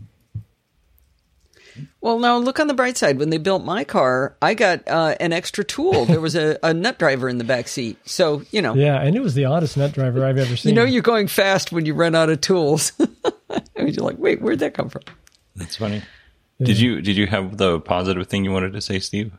[2.01, 3.17] Well, now look on the bright side.
[3.19, 6.05] When they built my car, I got uh, an extra tool.
[6.09, 7.97] There was a, a nut driver in the back seat.
[8.07, 10.71] So, you know, Yeah, and it was the oddest nut driver I've ever seen.
[10.71, 12.91] you know you're going fast when you run out of tools.
[13.75, 15.03] and you're like, wait, where'd that come from?
[15.55, 16.01] That's funny.
[16.61, 19.31] Did you did you have the positive thing you wanted to say, Steve?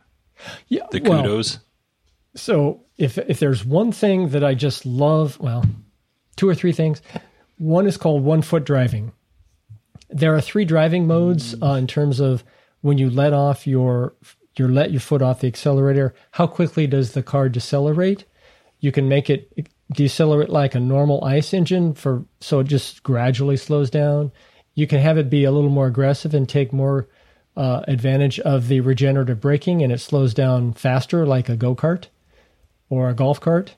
[0.67, 1.59] yeah, The well, kudos.
[2.35, 5.63] So if if there's one thing that I just love, well,
[6.35, 7.01] two or three things.
[7.57, 9.11] One is called one foot driving.
[10.11, 12.43] There are three driving modes uh, in terms of
[12.81, 14.13] when you let off your
[14.57, 16.13] you let your foot off the accelerator.
[16.31, 18.25] How quickly does the car decelerate?
[18.79, 23.57] You can make it decelerate like a normal ice engine for so it just gradually
[23.57, 24.31] slows down.
[24.73, 27.07] You can have it be a little more aggressive and take more
[27.55, 32.07] uh, advantage of the regenerative braking, and it slows down faster like a go kart
[32.89, 33.75] or a golf cart.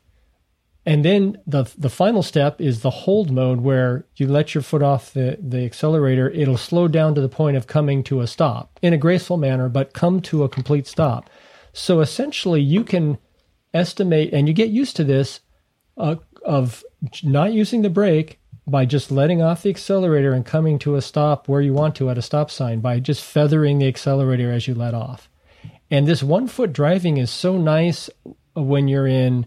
[0.85, 4.83] And then the the final step is the hold mode where you let your foot
[4.83, 6.29] off the, the accelerator.
[6.29, 9.69] It'll slow down to the point of coming to a stop in a graceful manner,
[9.69, 11.29] but come to a complete stop.
[11.71, 13.17] So essentially, you can
[13.73, 15.39] estimate, and you get used to this,
[15.97, 16.83] uh, of
[17.23, 21.47] not using the brake by just letting off the accelerator and coming to a stop
[21.47, 24.75] where you want to at a stop sign by just feathering the accelerator as you
[24.75, 25.29] let off.
[25.89, 28.09] And this one foot driving is so nice
[28.53, 29.45] when you're in,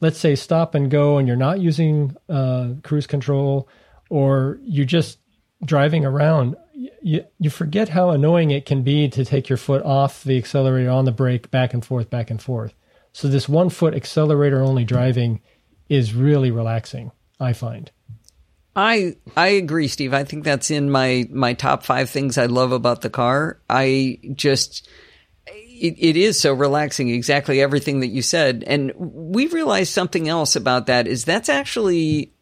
[0.00, 3.68] let's say, stop and go and you're not using uh, cruise control
[4.10, 5.18] or you're just
[5.64, 6.56] driving around.
[7.02, 10.90] You, you forget how annoying it can be to take your foot off the accelerator
[10.90, 12.74] on the brake back and forth, back and forth.
[13.12, 15.40] So, this one foot accelerator only driving
[15.88, 17.10] is really relaxing,
[17.40, 17.90] I find.
[18.76, 20.14] I I agree, Steve.
[20.14, 23.60] I think that's in my my top five things I love about the car.
[23.68, 24.88] I just
[25.80, 27.08] it, it is so relaxing.
[27.08, 32.32] Exactly everything that you said, and we realized something else about that is that's actually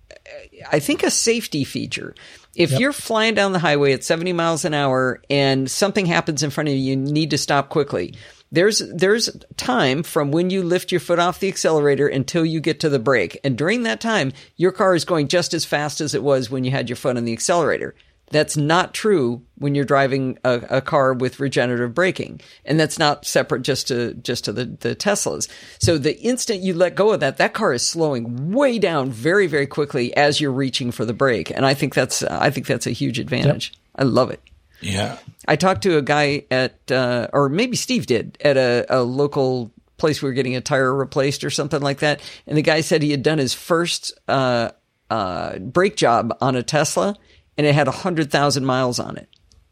[0.71, 2.15] I think a safety feature.
[2.55, 6.49] If you're flying down the highway at 70 miles an hour and something happens in
[6.51, 8.15] front of you, you need to stop quickly.
[8.51, 12.81] There's there's time from when you lift your foot off the accelerator until you get
[12.81, 13.39] to the brake.
[13.45, 16.65] And during that time, your car is going just as fast as it was when
[16.65, 17.95] you had your foot on the accelerator.
[18.31, 23.25] That's not true when you're driving a, a car with regenerative braking, and that's not
[23.25, 25.49] separate just to just to the, the Teslas.
[25.79, 29.47] So the instant you let go of that, that car is slowing way down very
[29.47, 32.87] very quickly as you're reaching for the brake, and I think that's I think that's
[32.87, 33.75] a huge advantage.
[33.95, 34.41] I love it.
[34.81, 35.19] Yeah.
[35.49, 39.73] I talked to a guy at, uh, or maybe Steve did, at a, a local
[39.97, 42.21] place we were getting a tire replaced or something like that.
[42.47, 44.71] And the guy said he had done his first uh,
[45.11, 47.17] uh, brake job on a Tesla
[47.57, 49.29] and it had 100,000 miles on it.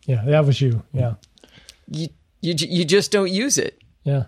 [0.07, 0.83] Yeah, that was you.
[0.93, 1.15] Yeah.
[1.89, 2.09] You
[2.41, 3.83] you you just don't use it.
[4.05, 4.25] Yeah.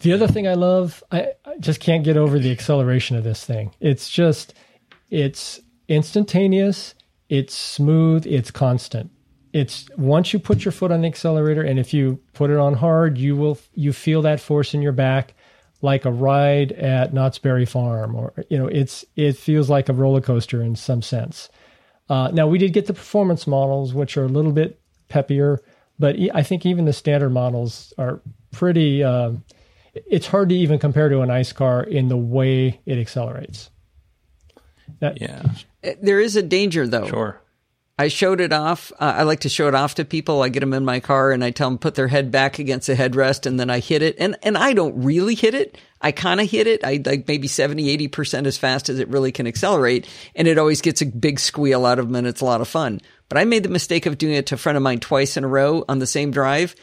[0.00, 3.44] The other thing I love, I, I just can't get over the acceleration of this
[3.44, 3.72] thing.
[3.80, 4.54] It's just,
[5.08, 6.94] it's instantaneous,
[7.28, 9.10] it's smooth, it's constant.
[9.52, 12.74] It's once you put your foot on the accelerator, and if you put it on
[12.74, 15.34] hard, you will you feel that force in your back,
[15.80, 19.92] like a ride at Knott's Berry Farm, or you know, it's it feels like a
[19.92, 21.48] roller coaster in some sense.
[22.08, 25.58] Uh, now we did get the performance models, which are a little bit peppier,
[25.98, 28.20] but I think even the standard models are
[28.52, 29.02] pretty.
[29.02, 29.32] Uh,
[29.94, 33.70] it's hard to even compare to an ice car in the way it accelerates.
[35.00, 35.42] That, yeah.
[35.82, 37.06] Uh, there is a danger though.
[37.06, 37.40] Sure.
[37.96, 38.90] I showed it off.
[38.98, 40.42] Uh, I like to show it off to people.
[40.42, 42.88] I get them in my car and I tell them put their head back against
[42.88, 44.16] the headrest and then I hit it.
[44.18, 45.78] And, and I don't really hit it.
[46.04, 46.84] I kind of hit it.
[46.84, 50.06] I like maybe 70, 80% as fast as it really can accelerate.
[50.34, 52.68] And it always gets a big squeal out of them and it's a lot of
[52.68, 53.00] fun.
[53.30, 55.44] But I made the mistake of doing it to a friend of mine twice in
[55.44, 56.76] a row on the same drive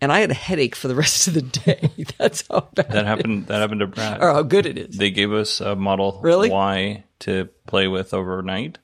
[0.00, 1.90] and I had a headache for the rest of the day.
[2.18, 3.48] That's how bad that happened.
[3.48, 4.22] That happened to Brad.
[4.22, 4.96] Or how good it is.
[4.96, 6.50] They gave us a Model really?
[6.50, 8.78] Y to play with overnight,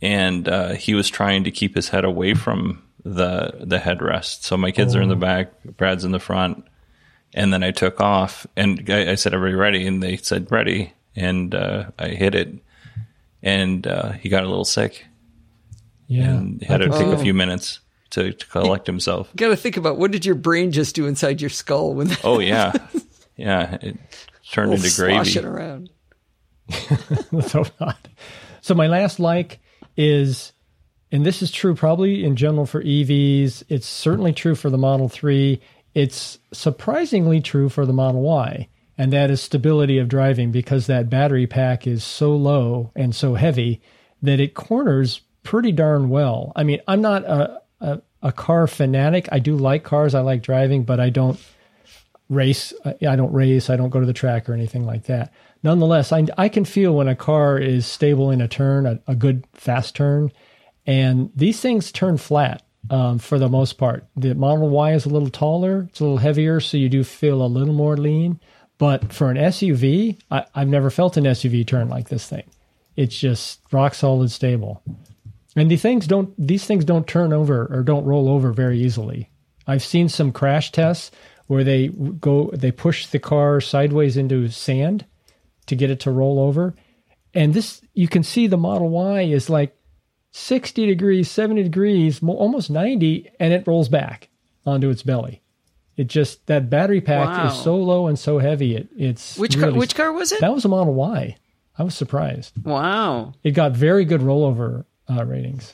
[0.00, 4.44] and uh, he was trying to keep his head away from the the headrest.
[4.44, 4.98] So my kids oh.
[4.98, 5.18] are in the oh.
[5.18, 6.64] back, Brad's in the front,
[7.34, 10.50] and then I took off, and I, I said, "Are we ready?" And they said,
[10.50, 12.54] "Ready," and uh, I hit it,
[13.42, 15.04] and uh, he got a little sick.
[16.06, 17.80] Yeah, and had to take a few minutes
[18.10, 19.34] to, to collect himself.
[19.34, 22.08] Got to think about what did your brain just do inside your skull when?
[22.08, 22.72] That oh yeah,
[23.36, 23.96] yeah, it
[24.50, 25.38] turned into gravy.
[25.38, 25.90] it around.
[27.32, 28.08] Let's not.
[28.60, 29.58] So my last like
[29.96, 30.52] is,
[31.10, 33.64] and this is true probably in general for EVs.
[33.68, 35.60] It's certainly true for the Model Three.
[35.94, 38.68] It's surprisingly true for the Model Y,
[38.98, 43.34] and that is stability of driving because that battery pack is so low and so
[43.34, 43.80] heavy
[44.22, 46.52] that it corners pretty darn well.
[46.56, 49.28] I mean, I'm not a a, a car fanatic.
[49.30, 50.14] I do like cars.
[50.14, 51.38] I like driving, but I don't
[52.28, 52.72] race.
[52.84, 53.70] I don't race.
[53.70, 55.32] I don't go to the track or anything like that.
[55.62, 59.14] Nonetheless, I, I can feel when a car is stable in a turn, a, a
[59.14, 60.32] good fast turn,
[60.86, 64.06] and these things turn flat um, for the most part.
[64.16, 67.42] The Model Y is a little taller, it's a little heavier, so you do feel
[67.42, 68.40] a little more lean.
[68.78, 72.44] But for an SUV, I, I've never felt an SUV turn like this thing.
[72.96, 74.82] It's just rock solid stable.
[75.56, 79.30] And the things don't these things don't turn over or don't roll over very easily.
[79.66, 81.10] I've seen some crash tests
[81.46, 85.06] where they go they push the car sideways into sand
[85.66, 86.74] to get it to roll over.
[87.32, 89.76] And this you can see the Model Y is like
[90.36, 94.28] 60 degrees, 70 degrees, almost 90 and it rolls back
[94.66, 95.40] onto its belly.
[95.96, 97.46] It just that battery pack wow.
[97.46, 98.74] is so low and so heavy.
[98.74, 99.78] It it's which really, car?
[99.78, 100.40] Which car was it?
[100.40, 101.36] That was a Model Y.
[101.78, 102.52] I was surprised.
[102.64, 103.34] Wow!
[103.44, 105.72] It got very good rollover uh, ratings.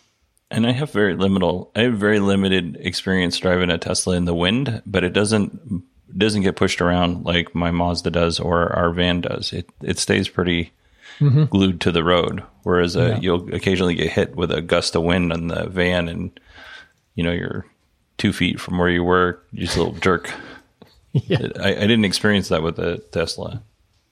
[0.51, 1.67] And I have very limited.
[1.75, 5.85] I have very limited experience driving a Tesla in the wind, but it doesn't
[6.19, 9.55] doesn't get pushed around like my Mazda does or our van does.
[9.55, 10.73] It it stays pretty
[11.21, 11.45] mm-hmm.
[11.45, 12.43] glued to the road.
[12.63, 13.19] Whereas uh, yeah.
[13.21, 16.39] you'll occasionally get hit with a gust of wind on the van, and
[17.15, 17.67] you know you're
[18.19, 20.33] two feet from where you were, just a little jerk.
[21.13, 21.49] Yeah.
[21.61, 23.65] I, I, didn't experience that with the Tesla.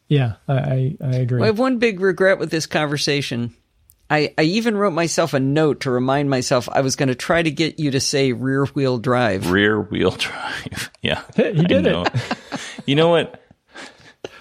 [0.09, 1.39] Yeah, I, I agree.
[1.39, 3.55] Well, I have one big regret with this conversation.
[4.11, 7.43] I, I even wrote myself a note to remind myself I was going to try
[7.43, 9.51] to get you to say rear wheel drive.
[9.51, 10.91] Rear wheel drive.
[11.03, 11.23] Yeah.
[11.37, 12.09] you did it.
[12.85, 13.41] you know what?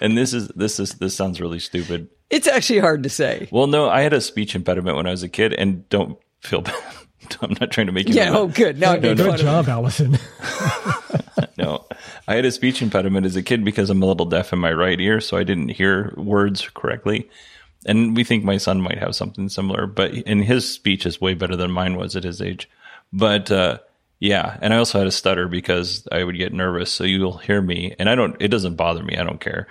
[0.02, 2.10] And this is this is this sounds really stupid.
[2.30, 3.48] It's actually hard to say.
[3.52, 6.62] Well, no, I had a speech impediment when I was a kid and don't feel
[6.64, 6.76] bad.
[7.42, 8.80] I'm not trying to make you feel Yeah, oh good.
[8.80, 10.18] No, no, good job, Allison.
[11.58, 11.86] no.
[12.28, 14.72] I had a speech impediment as a kid because I'm a little deaf in my
[14.72, 17.30] right ear, so I didn't hear words correctly
[17.88, 21.34] and we think my son might have something similar, but in his speech is way
[21.34, 22.70] better than mine was at his age.
[23.14, 23.80] But uh,
[24.20, 26.92] yeah, and I also had a stutter because I would get nervous.
[26.92, 28.36] So you'll hear me, and I don't.
[28.40, 29.18] It doesn't bother me.
[29.18, 29.68] I don't care.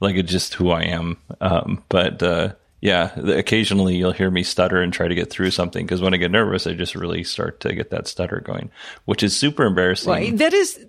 [0.00, 1.18] Like it's just who I am.
[1.40, 5.84] Um, but uh, yeah, occasionally you'll hear me stutter and try to get through something
[5.84, 8.70] because when I get nervous, I just really start to get that stutter going,
[9.06, 10.10] which is super embarrassing.
[10.10, 10.86] Well, that is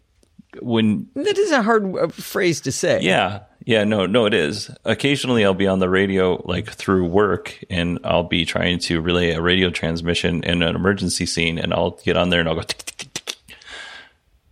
[0.61, 3.01] when that is a hard uh, phrase to say.
[3.01, 4.71] Yeah, yeah, no, no, it is.
[4.85, 9.31] Occasionally, I'll be on the radio, like through work, and I'll be trying to relay
[9.31, 12.63] a radio transmission in an emergency scene, and I'll get on there and I'll go,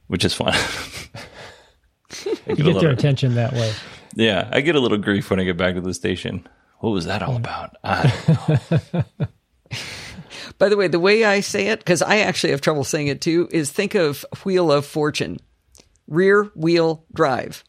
[0.07, 0.53] which is fun.
[2.47, 3.73] you get their attention that way.
[4.15, 6.47] Yeah, I get a little grief when I get back to the station.
[6.79, 7.43] What was that all hmm.
[7.43, 7.75] about?
[10.57, 13.21] By the way, the way I say it, because I actually have trouble saying it
[13.21, 15.37] too, is think of Wheel of Fortune,
[16.07, 17.63] rear wheel drive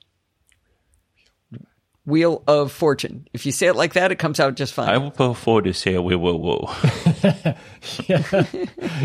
[2.06, 3.26] Wheel of Fortune.
[3.32, 4.88] If you say it like that, it comes out just fine.
[4.88, 6.74] I would prefer to say whoa, whoa, whoa.
[8.06, 8.44] yeah.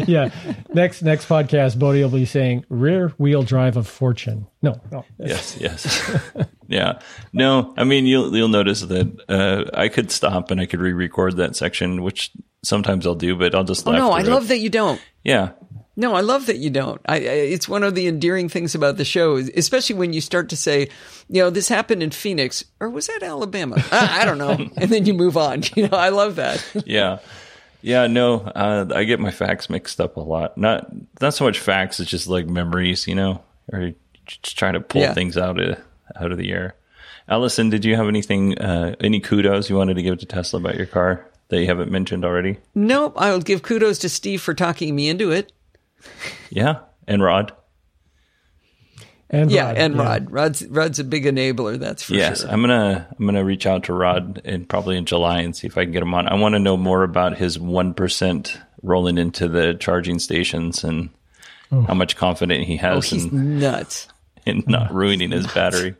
[0.07, 0.29] yeah.
[0.73, 4.45] Next next podcast, Bodie will be saying rear wheel drive of fortune.
[4.61, 5.03] No, no.
[5.17, 6.19] yes, yes.
[6.67, 6.99] yeah.
[7.33, 11.37] No, I mean you'll you'll notice that uh, I could stop and I could re-record
[11.37, 12.31] that section, which
[12.63, 13.87] sometimes I'll do, but I'll just.
[13.87, 15.01] Oh no, I love that you don't.
[15.23, 15.51] Yeah.
[15.95, 17.01] No, I love that you don't.
[17.05, 20.49] I, I, it's one of the endearing things about the show, especially when you start
[20.49, 20.89] to say,
[21.27, 23.75] you know, this happened in Phoenix, or was that Alabama?
[23.91, 25.63] I, I don't know, and then you move on.
[25.75, 26.65] You know, I love that.
[26.85, 27.19] yeah,
[27.81, 28.07] yeah.
[28.07, 30.57] No, uh, I get my facts mixed up a lot.
[30.57, 33.41] Not not so much facts; it's just like memories, you know,
[33.71, 33.93] or
[34.25, 35.13] just trying to pull yeah.
[35.13, 35.79] things out of
[36.15, 36.75] out of the air.
[37.27, 40.75] Allison, did you have anything, uh, any kudos you wanted to give to Tesla about
[40.75, 42.57] your car that you haven't mentioned already?
[42.75, 43.13] Nope.
[43.15, 45.51] I'll give kudos to Steve for talking me into it.
[46.49, 47.53] Yeah, and Rod.
[49.29, 50.01] And yeah, Rod, and yeah.
[50.03, 50.31] Rod.
[50.31, 51.79] Rod's Rod's a big enabler.
[51.79, 52.49] That's for yes, sure.
[52.49, 55.77] I'm gonna I'm gonna reach out to Rod and probably in July and see if
[55.77, 56.27] I can get him on.
[56.27, 61.09] I want to know more about his one percent rolling into the charging stations and
[61.71, 61.81] oh.
[61.83, 62.97] how much confidence he has.
[62.97, 64.07] Oh, he's in, nuts.
[64.43, 65.95] In not ruining his battery.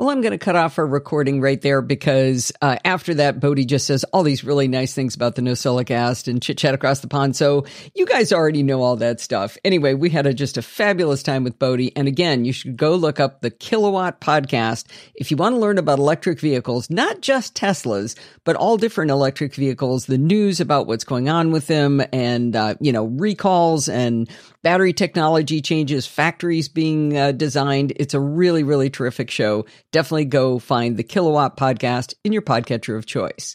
[0.00, 3.66] Well, I'm going to cut off our recording right there because uh, after that, Bodie
[3.66, 7.06] just says all these really nice things about the NosillaCast and chit chat across the
[7.06, 7.36] pond.
[7.36, 9.58] So you guys already know all that stuff.
[9.62, 11.94] Anyway, we had a, just a fabulous time with Bodie.
[11.94, 14.86] And again, you should go look up the Kilowatt podcast
[15.16, 19.54] if you want to learn about electric vehicles, not just Teslas, but all different electric
[19.54, 24.30] vehicles, the news about what's going on with them and, uh, you know, recalls and
[24.62, 27.92] battery technology changes, factories being uh, designed.
[27.96, 29.66] It's a really, really terrific show.
[29.92, 33.54] Definitely go find the Kilowatt podcast in your podcatcher of choice.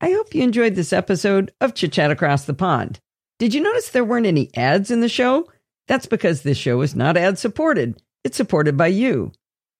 [0.00, 2.98] I hope you enjoyed this episode of Chit Chat Across the Pond.
[3.38, 5.46] Did you notice there weren't any ads in the show?
[5.88, 8.00] That's because this show is not ad supported.
[8.24, 9.32] It's supported by you.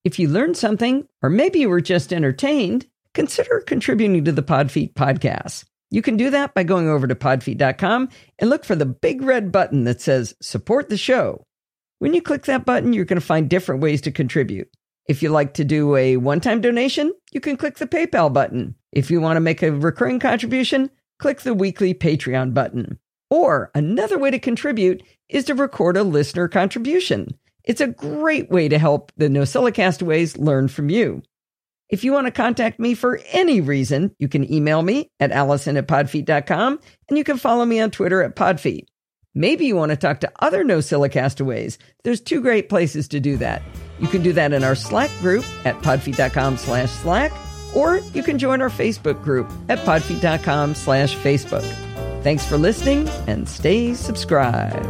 [0.03, 4.93] If you learned something, or maybe you were just entertained, consider contributing to the Podfeet
[4.93, 5.65] podcast.
[5.91, 8.09] You can do that by going over to podfeet.com
[8.39, 11.45] and look for the big red button that says support the show.
[11.99, 14.69] When you click that button, you're going to find different ways to contribute.
[15.07, 18.75] If you like to do a one time donation, you can click the PayPal button.
[18.93, 20.89] If you want to make a recurring contribution,
[21.19, 22.97] click the weekly Patreon button.
[23.29, 27.37] Or another way to contribute is to record a listener contribution.
[27.63, 31.21] It's a great way to help the NosillaCastaways castaways learn from you.
[31.91, 35.75] If you want to contact me for any reason, you can email me at allison
[35.75, 38.85] at podfeet.com and you can follow me on Twitter at podfeet.
[39.35, 41.11] Maybe you want to talk to other NosillaCastaways.
[41.11, 41.77] castaways.
[42.03, 43.61] There's two great places to do that.
[43.99, 47.31] You can do that in our Slack group at podfeet.com slash Slack,
[47.75, 51.63] or you can join our Facebook group at podfeet.com slash Facebook.
[52.23, 54.85] Thanks for listening and stay subscribed.